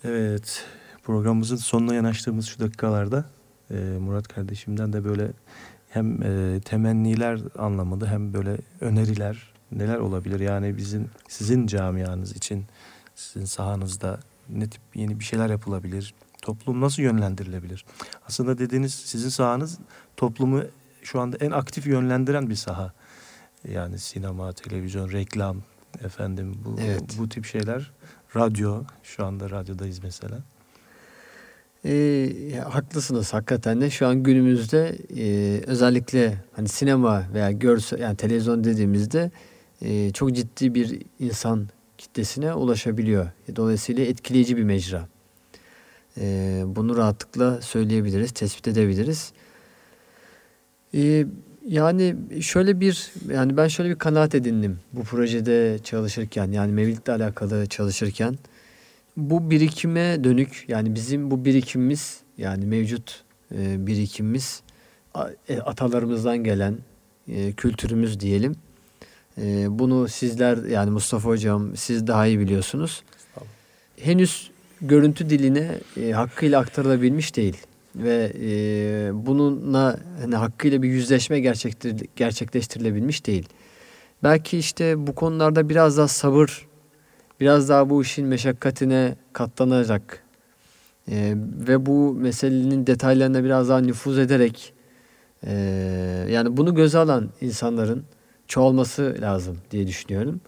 Evet, 0.03 0.65
programımızın 1.03 1.55
sonuna 1.55 1.93
yanaştığımız 1.93 2.45
şu 2.45 2.59
dakikalarda 2.59 3.25
e, 3.71 3.75
Murat 3.75 4.27
kardeşimden 4.27 4.93
de 4.93 5.05
böyle 5.05 5.31
hem 5.89 6.23
e, 6.23 6.59
temenniler 6.59 7.39
anlamında 7.57 8.07
hem 8.07 8.33
böyle 8.33 8.57
öneriler 8.81 9.53
neler 9.71 9.97
olabilir? 9.97 10.39
Yani 10.39 10.77
bizim 10.77 11.09
sizin 11.27 11.67
camianız 11.67 12.35
için 12.35 12.65
sizin 13.15 13.45
sahanızda 13.45 14.19
ne 14.49 14.69
tip 14.69 14.81
yeni 14.95 15.19
bir 15.19 15.25
şeyler 15.25 15.49
yapılabilir? 15.49 16.13
Toplum 16.41 16.81
nasıl 16.81 17.01
yönlendirilebilir? 17.01 17.85
Aslında 18.27 18.57
dediğiniz 18.57 18.93
sizin 18.93 19.29
sahanız 19.29 19.79
toplumu 20.17 20.61
şu 21.01 21.19
anda 21.19 21.37
en 21.37 21.51
aktif 21.51 21.87
yönlendiren 21.87 22.49
bir 22.49 22.55
saha. 22.55 22.93
Yani 23.71 23.99
sinema, 23.99 24.53
televizyon, 24.53 25.11
reklam 25.11 25.57
efendim 26.03 26.55
bu 26.65 26.75
Evet. 26.81 27.01
bu 27.19 27.29
tip 27.29 27.45
şeyler. 27.45 27.91
Radyo 28.35 28.83
şu 29.03 29.25
anda 29.25 29.49
radyodayız 29.49 30.03
mesela. 30.03 30.39
Ee, 31.85 32.63
haklısınız 32.69 33.33
hakikaten 33.33 33.81
de 33.81 33.89
şu 33.89 34.07
an 34.07 34.23
günümüzde 34.23 34.97
e, 35.17 35.61
özellikle 35.67 36.37
hani 36.55 36.67
sinema 36.67 37.23
veya 37.33 37.51
görsel 37.51 37.99
yani 37.99 38.17
televizyon 38.17 38.63
dediğimizde 38.63 39.31
e, 39.81 40.11
çok 40.11 40.33
ciddi 40.35 40.75
bir 40.75 41.01
insan 41.19 41.67
kitlesine 42.05 42.53
ulaşabiliyor. 42.53 43.27
Dolayısıyla 43.55 44.03
etkileyici 44.03 44.57
bir 44.57 44.63
mecra. 44.63 45.07
E, 46.17 46.63
bunu 46.65 46.97
rahatlıkla 46.97 47.61
söyleyebiliriz, 47.61 48.31
tespit 48.31 48.67
edebiliriz. 48.67 49.31
E, 50.93 51.25
yani 51.67 52.15
şöyle 52.41 52.79
bir 52.79 53.11
yani 53.31 53.57
ben 53.57 53.67
şöyle 53.67 53.89
bir 53.89 53.95
kanaat 53.95 54.35
edindim 54.35 54.79
bu 54.93 55.03
projede 55.03 55.79
çalışırken 55.83 56.51
yani 56.51 56.71
Mevlid'le 56.71 57.09
alakalı 57.09 57.67
çalışırken 57.67 58.37
bu 59.17 59.51
birikime 59.51 60.23
dönük 60.23 60.65
yani 60.67 60.95
bizim 60.95 61.31
bu 61.31 61.45
birikimimiz 61.45 62.19
yani 62.37 62.65
mevcut 62.65 63.23
e, 63.51 63.87
birikimimiz 63.87 64.61
e, 65.49 65.59
atalarımızdan 65.59 66.37
gelen 66.37 66.77
e, 67.27 67.51
kültürümüz 67.53 68.19
diyelim. 68.19 68.55
E, 69.37 69.79
bunu 69.79 70.07
sizler 70.07 70.57
yani 70.57 70.91
Mustafa 70.91 71.29
hocam 71.29 71.75
siz 71.75 72.07
daha 72.07 72.27
iyi 72.27 72.39
biliyorsunuz. 72.39 73.03
Henüz 73.97 74.51
görüntü 74.81 75.29
diline 75.29 75.79
e, 76.01 76.11
hakkıyla 76.11 76.59
aktarılabilmiş 76.59 77.35
değil 77.35 77.57
ve 77.95 78.33
e, 78.41 79.09
bununla 79.13 79.97
hani 80.21 80.35
hakkıyla 80.35 80.81
bir 80.81 80.89
yüzleşme 80.89 81.39
gerçektir, 81.39 82.07
gerçekleştirilebilmiş 82.15 83.25
değil. 83.25 83.49
Belki 84.23 84.57
işte 84.57 85.07
bu 85.07 85.15
konularda 85.15 85.69
biraz 85.69 85.97
daha 85.97 86.07
sabır 86.07 86.67
biraz 87.39 87.69
daha 87.69 87.89
bu 87.89 88.01
işin 88.01 88.27
meşakkatine 88.27 89.15
katlanacak 89.33 90.23
e, 91.11 91.33
ve 91.67 91.85
bu 91.85 92.13
meselenin 92.13 92.87
detaylarına 92.87 93.43
biraz 93.43 93.69
daha 93.69 93.79
nüfuz 93.79 94.19
ederek 94.19 94.73
e, 95.43 95.53
yani 96.29 96.57
bunu 96.57 96.75
göze 96.75 96.97
alan 96.97 97.29
insanların 97.41 98.03
çoğalması 98.47 99.17
lazım 99.21 99.57
diye 99.71 99.87
düşünüyorum. 99.87 100.41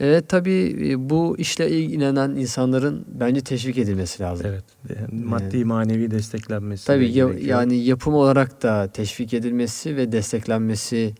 Evet 0.00 0.28
tabii 0.28 0.76
e, 0.90 1.10
bu 1.10 1.38
işle 1.38 1.70
ilgilenen 1.70 2.30
insanların 2.30 3.04
bence 3.08 3.40
teşvik 3.40 3.78
edilmesi 3.78 4.22
lazım. 4.22 4.46
Evet. 4.50 4.64
Yani 4.88 5.24
maddi 5.24 5.64
manevi 5.64 6.10
desteklenmesi. 6.10 6.86
Tabii 6.86 7.12
ya- 7.12 7.30
yani 7.40 7.76
yapım 7.76 8.14
olarak 8.14 8.62
da 8.62 8.88
teşvik 8.92 9.34
edilmesi 9.34 9.96
ve 9.96 10.12
desteklenmesi 10.12 11.14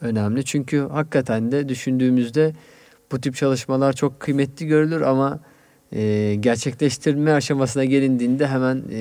önemli. 0.00 0.44
Çünkü 0.44 0.78
hakikaten 0.78 1.52
de 1.52 1.68
düşündüğümüzde 1.68 2.52
bu 3.12 3.20
tip 3.20 3.36
çalışmalar 3.36 3.92
çok 3.92 4.20
kıymetli 4.20 4.66
görülür 4.66 5.00
ama 5.00 5.40
e, 5.92 6.34
gerçekleştirme 6.40 7.32
aşamasına 7.32 7.84
gelindiğinde 7.84 8.46
hemen 8.46 8.82
e, 8.90 8.98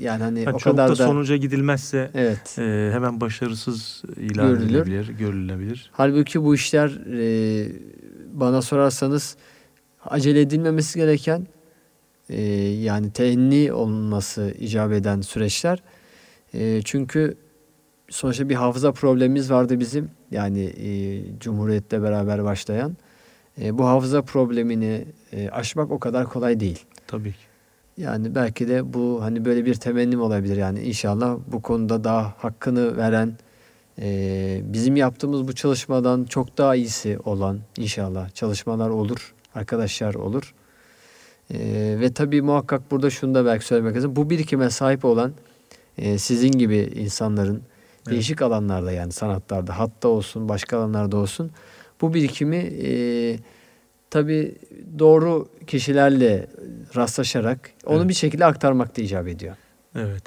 yani 0.00 0.22
hani 0.22 0.44
Ha, 0.44 0.50
o 0.50 0.58
çok 0.58 0.72
kadar 0.72 0.88
da 0.88 0.92
da 0.92 1.06
sonuca 1.06 1.36
gidilmezse 1.36 2.10
evet. 2.14 2.58
e, 2.58 2.90
hemen 2.92 3.20
başarısız 3.20 4.02
ilan 4.16 4.48
Görülür. 4.48 4.66
edilebilir, 4.66 5.08
görülebilir. 5.08 5.90
Halbuki 5.92 6.42
bu 6.42 6.54
işler 6.54 6.88
e, 7.18 7.72
bana 8.32 8.62
sorarsanız 8.62 9.36
acele 10.04 10.40
edilmemesi 10.40 10.98
gereken 10.98 11.46
e, 12.28 12.42
yani 12.62 13.10
tehenni 13.12 13.72
olması 13.72 14.54
icap 14.58 14.92
eden 14.92 15.20
süreçler. 15.20 15.82
E, 16.54 16.82
çünkü 16.84 17.36
sonuçta 18.10 18.48
bir 18.48 18.54
hafıza 18.54 18.92
problemimiz 18.92 19.50
vardı 19.50 19.80
bizim. 19.80 20.10
Yani 20.30 20.64
e, 20.64 21.20
Cumhuriyet'le 21.40 21.92
beraber 21.92 22.44
başlayan. 22.44 22.96
E, 23.60 23.78
bu 23.78 23.86
hafıza 23.86 24.22
problemini 24.22 25.04
e, 25.32 25.48
aşmak 25.50 25.90
o 25.90 25.98
kadar 25.98 26.26
kolay 26.26 26.60
değil. 26.60 26.84
Tabii 27.06 27.32
ki. 27.32 27.38
Yani 27.96 28.34
belki 28.34 28.68
de 28.68 28.92
bu 28.92 29.18
hani 29.22 29.44
böyle 29.44 29.64
bir 29.64 29.74
temennim 29.74 30.20
olabilir 30.20 30.56
yani 30.56 30.80
inşallah 30.80 31.36
bu 31.46 31.62
konuda 31.62 32.04
daha 32.04 32.34
hakkını 32.38 32.96
veren 32.96 33.32
e, 33.98 34.60
bizim 34.64 34.96
yaptığımız 34.96 35.48
bu 35.48 35.52
çalışmadan 35.54 36.24
çok 36.24 36.58
daha 36.58 36.74
iyisi 36.74 37.18
olan 37.24 37.58
inşallah 37.76 38.34
çalışmalar 38.34 38.90
olur 38.90 39.34
arkadaşlar 39.54 40.14
olur 40.14 40.54
E, 41.50 41.58
ve 42.00 42.12
tabii 42.12 42.42
muhakkak 42.42 42.90
burada 42.90 43.10
şunu 43.10 43.34
da 43.34 43.46
belki 43.46 43.64
söylemek 43.64 43.96
lazım 43.96 44.16
bu 44.16 44.30
birikime 44.30 44.70
sahip 44.70 45.04
olan 45.04 45.32
e, 45.98 46.18
sizin 46.18 46.52
gibi 46.52 46.76
insanların 46.76 47.62
değişik 48.10 48.42
alanlarda 48.42 48.92
yani 48.92 49.12
sanatlarda 49.12 49.78
hatta 49.78 50.08
olsun 50.08 50.48
başka 50.48 50.78
alanlarda 50.78 51.16
olsun 51.16 51.50
bu 52.02 52.14
birikimi 52.14 52.56
e, 52.56 52.90
tabii 54.10 54.54
doğru 54.98 55.48
kişilerle 55.66 56.46
rastlaşarak 56.96 57.70
onu 57.86 57.96
Evet. 57.98 58.08
bir 58.08 58.14
şekilde 58.14 58.44
aktarmak 58.44 58.96
da 58.96 59.02
icap 59.02 59.28
ediyor. 59.28 59.56
Evet. 59.94 60.22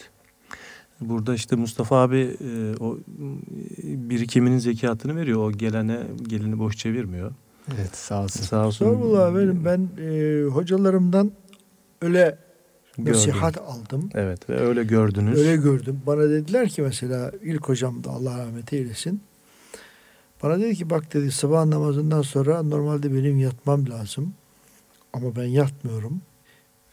Burada 1.02 1.34
işte 1.36 1.56
Mustafa 1.56 2.02
abi 2.02 2.18
e, 2.20 2.76
o 2.80 2.98
e, 2.98 4.10
birikiminin 4.10 4.58
zekatını 4.58 5.16
veriyor. 5.16 5.40
O 5.40 5.52
gelene 5.52 6.00
gelini 6.28 6.60
boş 6.60 6.78
çevirmiyor. 6.78 7.32
Evet 7.78 7.96
sağ 7.96 8.24
olsun. 8.24 8.44
Sağ 8.44 8.68
olsun. 8.68 8.86
Estağfurullah 8.86 9.36
benim 9.36 9.66
ben 9.66 9.90
e, 10.04 10.44
hocalarımdan 10.44 11.32
öyle 12.02 12.38
gördüm. 12.98 13.14
nasihat 13.14 13.58
aldım. 13.58 14.10
Evet 14.14 14.50
ve 14.50 14.60
öyle 14.60 14.84
gördünüz. 14.84 15.40
Öyle 15.40 15.56
gördüm. 15.56 16.02
Bana 16.08 16.30
dediler 16.30 16.70
ki 16.70 16.82
mesela 16.82 17.32
ilk 17.44 17.70
hocam 17.70 18.04
da 18.04 18.10
Allah 18.10 18.40
rahmet 18.40 18.74
eylesin. 18.74 19.22
Bana 20.44 20.60
dedi 20.60 20.76
ki 20.76 20.90
bak 20.90 21.14
dedi 21.14 21.32
sabah 21.32 21.66
namazından 21.66 22.22
sonra 22.22 22.64
normalde 22.64 23.14
benim 23.14 23.38
yatmam 23.38 23.90
lazım. 23.90 24.34
Ama 25.14 25.36
ben 25.36 25.44
yatmıyorum. 25.46 26.22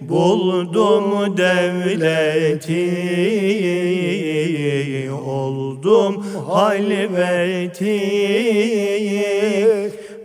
Buldum 0.00 1.36
devleti. 1.36 2.86
Oldum 5.26 6.24
halveti 6.48 8.00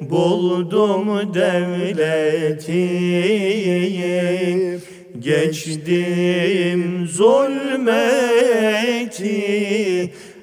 Buldum 0.01 1.33
devleti. 1.33 2.89
Geçtim 5.19 7.07
zulmeti 7.07 8.51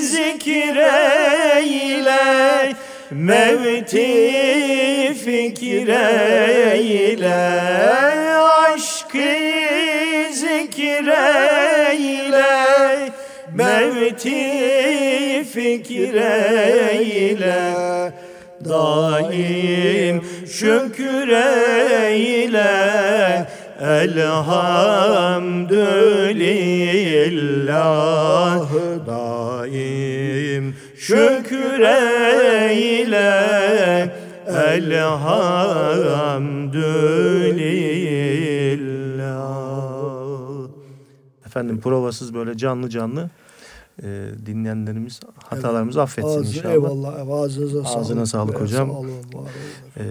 zikreyle 0.00 0.90
Mevti 3.10 4.06
fikreyle 5.24 7.34
Aşkı 8.68 9.18
zikreyle 10.32 11.63
Mevti 13.54 15.44
fikreyle 15.52 16.74
Daim 18.64 20.22
şükreyle 20.46 21.84
Elhamdülillah 23.80 24.64
Daim 29.06 30.76
şükreyle 30.96 31.94
Elhamdülillah 34.46 35.94
Efendim 41.54 41.80
provasız 41.80 42.34
böyle 42.34 42.56
canlı 42.56 42.90
canlı 42.90 43.30
e, 44.02 44.28
dinleyenlerimiz 44.46 45.20
hatalarımızı 45.36 46.02
affetsin 46.02 46.38
Ağzı, 46.38 46.56
inşallah. 46.58 46.72
Eyvallah. 46.72 47.28
Ağzınıza 47.30 47.84
sağlık. 47.84 47.96
Ağzına 47.98 48.26
sağlık 48.26 48.60
hocam. 48.60 48.88
Sağ 48.90 48.96
olun, 48.96 49.08
var 49.32 49.38
olun. 49.40 49.48
E, 49.96 50.04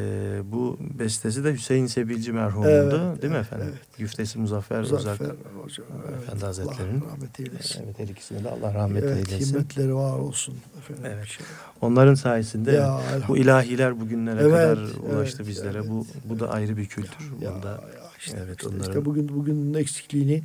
bu 0.52 0.78
bestesi 1.00 1.44
de 1.44 1.54
Hüseyin 1.54 1.86
Sebilci 1.86 2.32
merhumundu 2.34 2.70
Evet, 2.70 2.92
değil 3.22 3.32
mi 3.34 3.38
evet, 3.38 3.46
efendim? 3.46 3.68
evet. 3.70 3.98
Güftesi 3.98 4.40
Muzaffer, 4.40 4.80
Muzaffer 4.80 5.26
Uzak 5.26 5.36
hocam. 5.64 5.86
Efendi 6.24 6.46
Hazretleri'nin. 6.46 7.02
Allah 7.02 7.12
rahmet 7.12 7.40
eylesin. 7.40 7.84
Evet 7.86 8.00
her 8.00 8.08
ikisine 8.08 8.44
de 8.44 8.50
Allah 8.50 8.74
rahmet 8.74 9.04
evet, 9.04 9.28
eylesin. 9.30 9.52
himmetleri 9.54 9.96
var 9.96 10.20
olsun. 10.20 10.56
Efendim. 10.80 11.04
Evet. 11.16 11.28
Şey. 11.28 11.46
Onların 11.82 12.14
sayesinde 12.14 12.72
Ya, 12.72 13.02
bu 13.28 13.38
ilahiler 13.38 14.00
bugünlere 14.00 14.42
Evet, 14.42 14.52
kadar 14.52 14.78
evet, 14.78 15.16
ulaştı 15.16 15.48
bizlere. 15.48 15.78
evet, 15.78 15.90
bu 15.90 16.06
bu 16.26 16.40
da 16.40 16.50
ayrı 16.52 16.78
bir 16.78 16.86
kültür. 16.86 17.32
Ya, 17.42 17.52
Bunda 17.56 17.68
ya 17.70 17.80
işte, 18.20 18.38
evet, 18.46 18.58
işte, 18.60 18.70
onların- 18.70 18.90
işte 18.90 19.06
bugün 19.06 19.30
bugünün 19.30 19.74
eksikliğini 19.74 20.44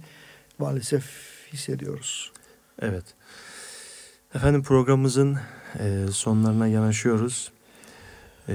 maalesef 0.59 1.05
hissediyoruz. 1.53 2.33
Evet. 2.83 3.05
Efendim 4.35 4.63
programımızın 4.63 5.39
e, 5.79 6.07
sonlarına 6.13 6.67
yanaşıyoruz. 6.67 7.53
E, 8.49 8.55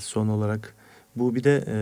son 0.00 0.28
olarak 0.28 0.74
bu 1.16 1.34
bir 1.34 1.44
de 1.44 1.64
e, 1.68 1.76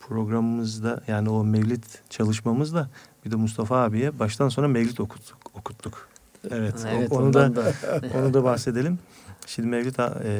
programımızda 0.00 1.00
yani 1.08 1.28
o 1.30 1.44
mevlid 1.44 1.84
çalışmamızda 2.10 2.88
bir 3.24 3.30
de 3.30 3.36
Mustafa 3.36 3.82
abiye 3.82 4.18
baştan 4.18 4.48
sona 4.48 4.68
mevlid 4.68 4.98
okuttuk. 4.98 5.38
okuttuk. 5.54 6.08
Evet, 6.50 6.74
o- 6.84 6.88
Evet, 6.88 7.12
onu 7.12 7.32
da 7.34 7.56
da. 7.56 7.72
onu 8.18 8.34
da 8.34 8.44
bahsedelim. 8.44 8.98
Şimdi 9.46 9.68
Mevlid 9.68 9.98
e, 9.98 10.32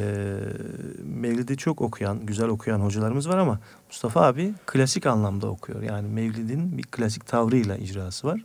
Mevlid'i 1.02 1.56
çok 1.56 1.80
okuyan, 1.80 2.26
güzel 2.26 2.48
okuyan 2.48 2.80
hocalarımız 2.80 3.28
var 3.28 3.38
ama 3.38 3.60
Mustafa 3.88 4.26
abi 4.26 4.54
klasik 4.66 5.06
anlamda 5.06 5.46
okuyor. 5.46 5.82
Yani 5.82 6.08
Mevlid'in 6.08 6.78
bir 6.78 6.82
klasik 6.82 7.26
tavrıyla 7.26 7.76
icrası 7.76 8.26
var. 8.26 8.44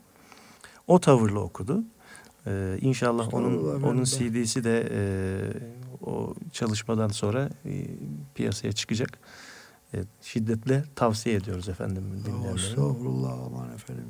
O 0.87 0.99
tavırla 0.99 1.39
okudu. 1.39 1.83
E, 2.47 2.77
inşallah 2.81 3.33
onun 3.33 3.51
Estağfurullah, 3.57 3.87
onun 3.87 4.01
de. 4.01 4.05
CD'si 4.05 4.63
de 4.63 4.89
e, 4.91 5.01
o 6.05 6.35
çalışmadan 6.51 7.07
sonra 7.07 7.49
e, 7.65 7.87
piyasaya 8.35 8.71
çıkacak. 8.71 9.19
E, 9.93 10.03
şiddetle 10.21 10.83
tavsiye 10.95 11.35
ediyoruz 11.35 11.69
efendim 11.69 12.03
dinleyenlere. 12.25 12.55
Estağfurullah 12.55 13.33
aman 13.45 13.73
efendim. 13.73 14.05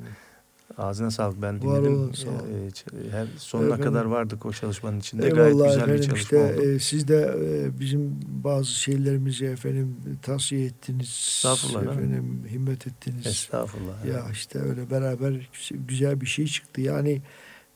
Ağzına 0.78 1.10
sağlık 1.10 1.42
ben 1.42 1.54
Var 1.54 1.60
dinledim. 1.62 1.94
olun, 1.94 2.12
sağ 2.12 2.28
olun. 2.30 2.38
E, 2.38 2.68
ç- 2.68 3.10
her 3.10 3.26
sonuna 3.38 3.66
Efendim. 3.66 3.84
kadar 3.84 4.04
vardık 4.04 4.46
o 4.46 4.52
çalışmanın 4.52 5.00
içinde. 5.00 5.28
Gayet 5.28 5.36
Eyvallah 5.54 5.66
güzel 5.68 5.86
bir 5.86 5.92
efendim 5.92 6.02
çalışma 6.08 6.38
işte 6.38 6.54
oldu. 6.60 6.62
e, 6.62 6.78
siz 6.78 7.08
de 7.08 7.34
e, 7.44 7.80
bizim 7.80 8.20
bazı 8.44 8.70
şeylerimizi 8.74 9.44
efendim 9.44 9.96
tavsiye 10.22 10.64
ettiniz. 10.66 11.08
Estağfurullah 11.08 11.82
efendim. 11.82 12.02
Efendim 12.02 12.42
himmet 12.50 12.86
ettiniz. 12.86 13.26
Estağfurullah. 13.26 14.04
Ya 14.04 14.26
işte 14.32 14.58
öyle 14.58 14.90
beraber 14.90 15.50
güzel 15.88 16.20
bir 16.20 16.26
şey 16.26 16.46
çıktı. 16.46 16.80
Yani 16.80 17.22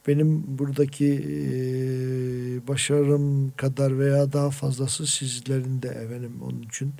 benim 0.08 0.58
buradaki 0.58 1.06
e, 1.14 2.68
başarım 2.68 3.50
kadar 3.56 3.98
veya 3.98 4.32
daha 4.32 4.50
fazlası 4.50 5.06
sizlerin 5.06 5.82
de 5.82 5.88
efendim 5.88 6.32
onun 6.42 6.62
için. 6.62 6.92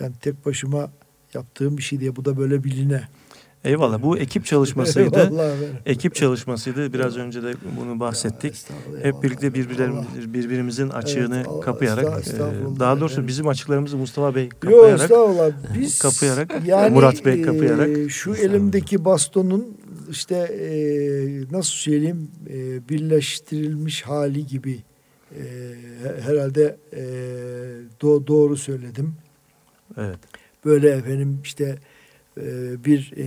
Yani 0.00 0.12
tek 0.20 0.46
başıma 0.46 0.90
yaptığım 1.34 1.78
bir 1.78 1.82
şey 1.82 2.00
diye 2.00 2.16
bu 2.16 2.24
da 2.24 2.36
böyle 2.36 2.64
biline. 2.64 3.08
Eyvallah 3.64 4.02
bu 4.02 4.18
ekip 4.18 4.44
çalışmasıydı. 4.44 5.32
Ekip 5.86 6.14
çalışmasıydı. 6.14 6.92
Biraz 6.92 7.16
önce 7.16 7.42
de 7.42 7.54
bunu 7.80 8.00
bahsettik. 8.00 8.54
Hep 9.02 9.22
birlikte 9.22 9.54
birbirlerimiz, 9.54 10.34
birbirimizin 10.34 10.88
açığını 10.88 11.44
Allah- 11.46 11.60
kapayarak, 11.60 12.04
estağ- 12.04 12.16
e, 12.16 12.20
estağfurullah 12.20 12.78
daha 12.80 13.00
doğrusu 13.00 13.26
bizim 13.26 13.48
açıklarımızı 13.48 13.96
Mustafa 13.96 14.34
Bey 14.34 14.48
kapayarak, 14.48 15.00
estağfurullah. 15.00 15.50
Biz 15.78 15.98
kapayarak, 15.98 16.66
yani, 16.66 16.94
Murat 16.94 17.24
Bey 17.24 17.40
e, 17.40 17.42
kapayarak. 17.42 18.10
şu 18.10 18.34
elimdeki 18.34 19.04
bastonun 19.04 19.76
işte 20.10 20.36
e, 20.36 20.70
nasıl 21.52 21.72
söyleyeyim 21.72 22.28
birleştirilmiş 22.88 24.02
hali 24.02 24.46
gibi 24.46 24.78
herhalde 26.26 26.76
do- 28.00 28.26
doğru 28.26 28.56
söyledim. 28.56 29.14
evet, 29.98 30.18
Böyle 30.64 30.90
efendim 30.90 31.38
işte 31.44 31.78
bir 32.84 33.12
e, 33.16 33.26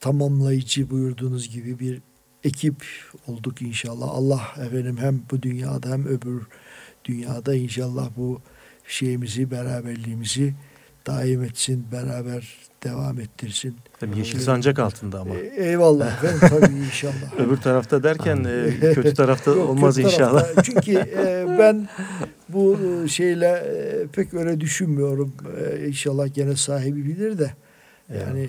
tamamlayıcı 0.00 0.90
buyurduğunuz 0.90 1.48
gibi 1.48 1.78
bir 1.78 2.00
ekip 2.44 2.86
olduk 3.26 3.62
inşallah. 3.62 4.08
Allah 4.08 4.42
efendim 4.66 4.96
hem 5.00 5.22
bu 5.30 5.42
dünyada 5.42 5.90
hem 5.90 6.06
öbür 6.06 6.42
dünyada 7.04 7.54
inşallah 7.54 8.10
bu 8.16 8.40
şeyimizi, 8.86 9.50
beraberliğimizi 9.50 10.54
daim 11.06 11.42
etsin, 11.42 11.86
beraber 11.92 12.58
devam 12.84 13.20
ettirsin. 13.20 13.76
tabii 14.00 14.18
yeşil 14.18 14.38
sancak 14.40 14.78
altında 14.78 15.20
ama. 15.20 15.34
E, 15.34 15.64
eyvallah 15.68 16.06
efendim 16.24 16.48
tabii 16.48 16.78
inşallah. 16.78 17.38
Öbür 17.38 17.56
tarafta 17.56 18.02
derken 18.02 18.44
e, 18.44 18.92
kötü 18.94 19.14
tarafta 19.14 19.50
Yok, 19.50 19.70
olmaz 19.70 19.94
kötü 19.96 20.06
inşallah. 20.08 20.40
tarafta. 20.42 20.62
Çünkü 20.62 20.92
e, 20.98 21.46
ben 21.58 21.88
bu 22.48 22.78
şeyle 23.08 23.64
pek 24.12 24.34
öyle 24.34 24.60
düşünmüyorum. 24.60 25.32
İnşallah 25.86 26.34
gene 26.34 26.56
sahibi 26.56 27.04
bilir 27.04 27.38
de. 27.38 27.50
Yani 28.20 28.48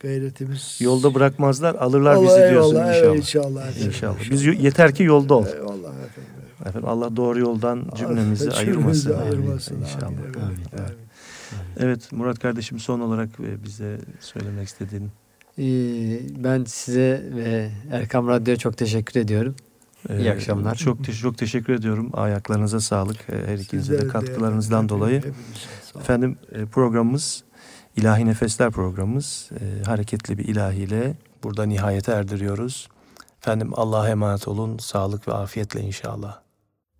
gayretimiz 0.00 0.78
Yolda 0.80 1.14
bırakmazlar, 1.14 1.74
alırlar 1.74 2.14
Allah 2.14 2.24
bizi 2.26 2.36
diyorsun 2.50 2.74
eyvallah, 2.76 2.88
inşallah. 2.88 3.04
Evet, 3.04 3.16
inşallah. 3.16 3.68
efendim, 3.68 3.88
İnşallah. 3.88 4.30
Biz 4.30 4.44
yeter 4.46 4.94
ki 4.94 5.02
yolda 5.02 5.34
ol. 5.34 5.46
Eyvallah 5.46 5.76
efendim. 5.94 6.32
Efendim 6.66 6.88
Allah 6.88 7.16
doğru 7.16 7.38
yoldan 7.38 7.84
cümlemizi 7.96 8.50
Cümlemizi 8.50 8.50
ayırmasın. 8.58 9.14
ayırmasın. 9.18 9.74
Amin. 9.74 9.84
İnşallah. 9.86 10.06
Amin, 10.06 10.58
Evet. 10.72 10.80
amin. 10.90 11.05
Evet 11.76 12.12
Murat 12.12 12.38
kardeşim 12.38 12.78
son 12.78 13.00
olarak 13.00 13.28
e, 13.40 13.64
bize 13.64 13.98
söylemek 14.20 14.68
istediğin 14.68 15.10
Ee, 15.58 15.62
ben 16.44 16.64
size 16.64 17.24
ve 17.36 17.70
Erkam 17.92 18.28
Radyo'ya 18.28 18.56
çok 18.56 18.76
teşekkür 18.76 19.20
ediyorum. 19.20 19.54
İyi 20.18 20.30
akşamlar. 20.32 20.74
Çok, 20.74 21.04
te- 21.04 21.12
çok 21.12 21.38
teşekkür 21.38 21.72
ediyorum. 21.72 22.10
Ayaklarınıza 22.12 22.80
sağlık. 22.80 23.16
Ee, 23.30 23.46
Her 23.46 23.58
ikinize 23.58 23.98
de 24.02 24.08
katkılarınızdan 24.08 24.84
değerli- 24.84 24.88
dolayı. 24.88 25.22
Efendim 25.98 26.36
e, 26.52 26.64
programımız 26.66 27.44
İlahi 27.96 28.26
Nefesler 28.26 28.70
programımız 28.70 29.50
e, 29.60 29.84
hareketli 29.84 30.38
bir 30.38 30.44
ilahiyle 30.44 31.14
burada 31.44 31.64
nihayete 31.66 32.12
erdiriyoruz. 32.12 32.88
Efendim 33.42 33.70
Allah'a 33.74 34.08
emanet 34.08 34.48
olun. 34.48 34.78
Sağlık 34.78 35.28
ve 35.28 35.32
afiyetle 35.32 35.80
inşallah. 35.80 36.40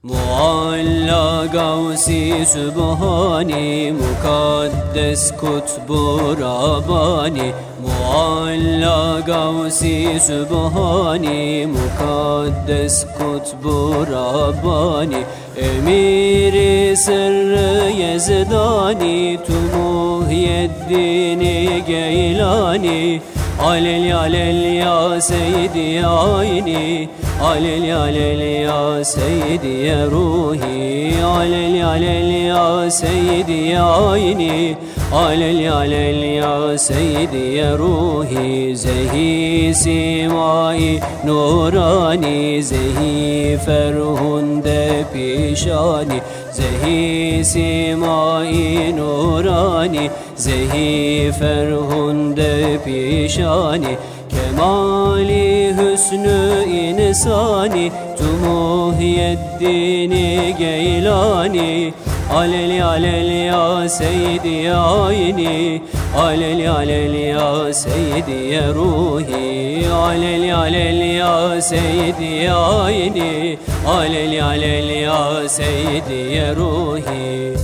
Mualla 0.07 1.47
gavsi 1.53 2.47
sübhani 2.47 3.93
Mukaddes 4.01 5.33
kutbu 5.37 6.37
Rabbani. 6.41 7.53
Mualla 7.83 9.21
gavsi 9.27 10.21
sübhani 10.21 11.67
Mukaddes 11.67 13.07
kutbu 13.19 14.07
Rabbani. 14.13 15.25
Emiri 15.57 16.97
sırrı 16.97 17.91
yezdani 17.91 19.39
Tu 19.47 19.79
muhyeddini 19.79 21.85
geylani 21.87 23.21
Alel 23.59 24.15
alel 24.17 24.77
ya 24.77 25.21
seydi 25.21 26.05
ayni. 26.07 27.09
Alel 27.43 27.97
alel 27.97 28.41
ya 28.63 29.05
seydi 29.05 29.93
ruhi. 30.11 31.25
Alel 31.25 31.87
alel 31.87 32.31
ya 32.49 32.91
seydi 32.91 33.79
ayni. 33.79 34.77
Alel 35.13 35.73
alel 35.73 36.23
ya 36.37 36.79
seydi 36.79 37.63
ruhi. 37.79 38.77
Zehi 38.77 39.75
simai 39.75 41.01
nurani. 41.25 42.63
Zehi 42.63 43.57
ferhunde 43.65 45.05
pişani 45.13 46.21
Zehi 46.57 47.45
simai 47.45 48.93
nurani 48.97 50.11
Zehi 50.37 51.33
ferhunde 51.39 52.79
pişani 52.85 53.97
Kemali 54.33 55.75
hüsnü 55.77 56.65
insani 56.65 57.93
Tu 58.19 58.29
muhyeddini 58.47 60.29
geylani 60.59 61.93
Aleli 62.35 62.85
aleli 62.85 63.47
ya 63.47 63.89
seydi 63.89 64.71
ayni 64.73 65.83
Aleli 66.19 66.71
aleli 66.71 67.23
ya 67.23 67.75
seydi 67.75 68.61
ruhi 68.75 69.89
Aleli 69.93 70.55
aleli 70.55 71.15
ya 71.15 71.63
seydi 71.63 72.51
ayni 72.51 73.59
Aleli 73.87 74.43
aleli 74.43 75.03
ya 75.03 75.49
seydi 75.49 76.55
ruhi. 76.57 77.57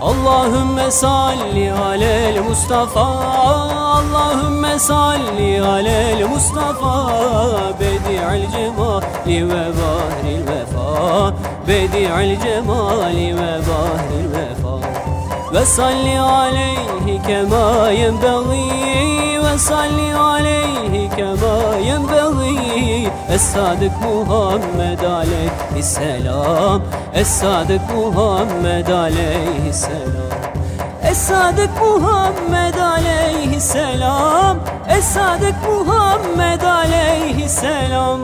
Allahümme 0.00 0.90
salli 0.90 1.72
alel 1.72 2.42
Mustafa 2.48 3.04
Allahümme 3.96 4.78
salli 4.78 5.62
alel 5.62 6.28
Mustafa. 6.28 6.94
Bedi'il 7.80 8.50
cemali 8.52 9.48
ve 9.48 9.64
bahril 9.78 10.42
vefa 10.48 11.32
Bedi'il 11.68 12.40
cemali 12.40 13.36
ve 13.36 13.54
bahril 13.68 14.28
vefa. 14.34 14.74
Ve 15.54 15.64
salli 15.64 16.20
aleyhi 16.20 17.22
kema 17.26 17.90
yenbeği 17.90 19.40
Ve 19.44 19.58
salli 19.58 20.16
aleyhi 20.16 21.10
kema 21.16 21.76
yenbeği 21.86 23.10
Es-Sadık 23.30 23.92
Muhammed 24.02 25.00
aleyhisselam. 25.00 26.82
Es-Sadık 27.14 27.80
Muhammed 27.94 28.88
aleyhisselam. 28.88 30.04
Es-Sadık 31.02 31.70
Muhammed 31.80 32.74
aleyhisselam. 32.74 34.58
Es-Sadık 34.88 35.54
Muhammed 35.68 36.62
aleyhisselam. 36.62 38.20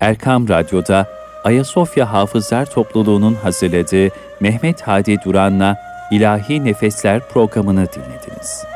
Erkam 0.00 0.48
Radyo'da 0.48 1.21
Ayasofya 1.44 2.12
Hafızlar 2.12 2.66
Topluluğu'nun 2.66 3.34
hazırladığı 3.34 4.08
Mehmet 4.40 4.82
Hadi 4.82 5.16
Duran'la 5.24 5.76
İlahi 6.10 6.64
Nefesler 6.64 7.20
programını 7.28 7.86
dinlediniz. 7.92 8.71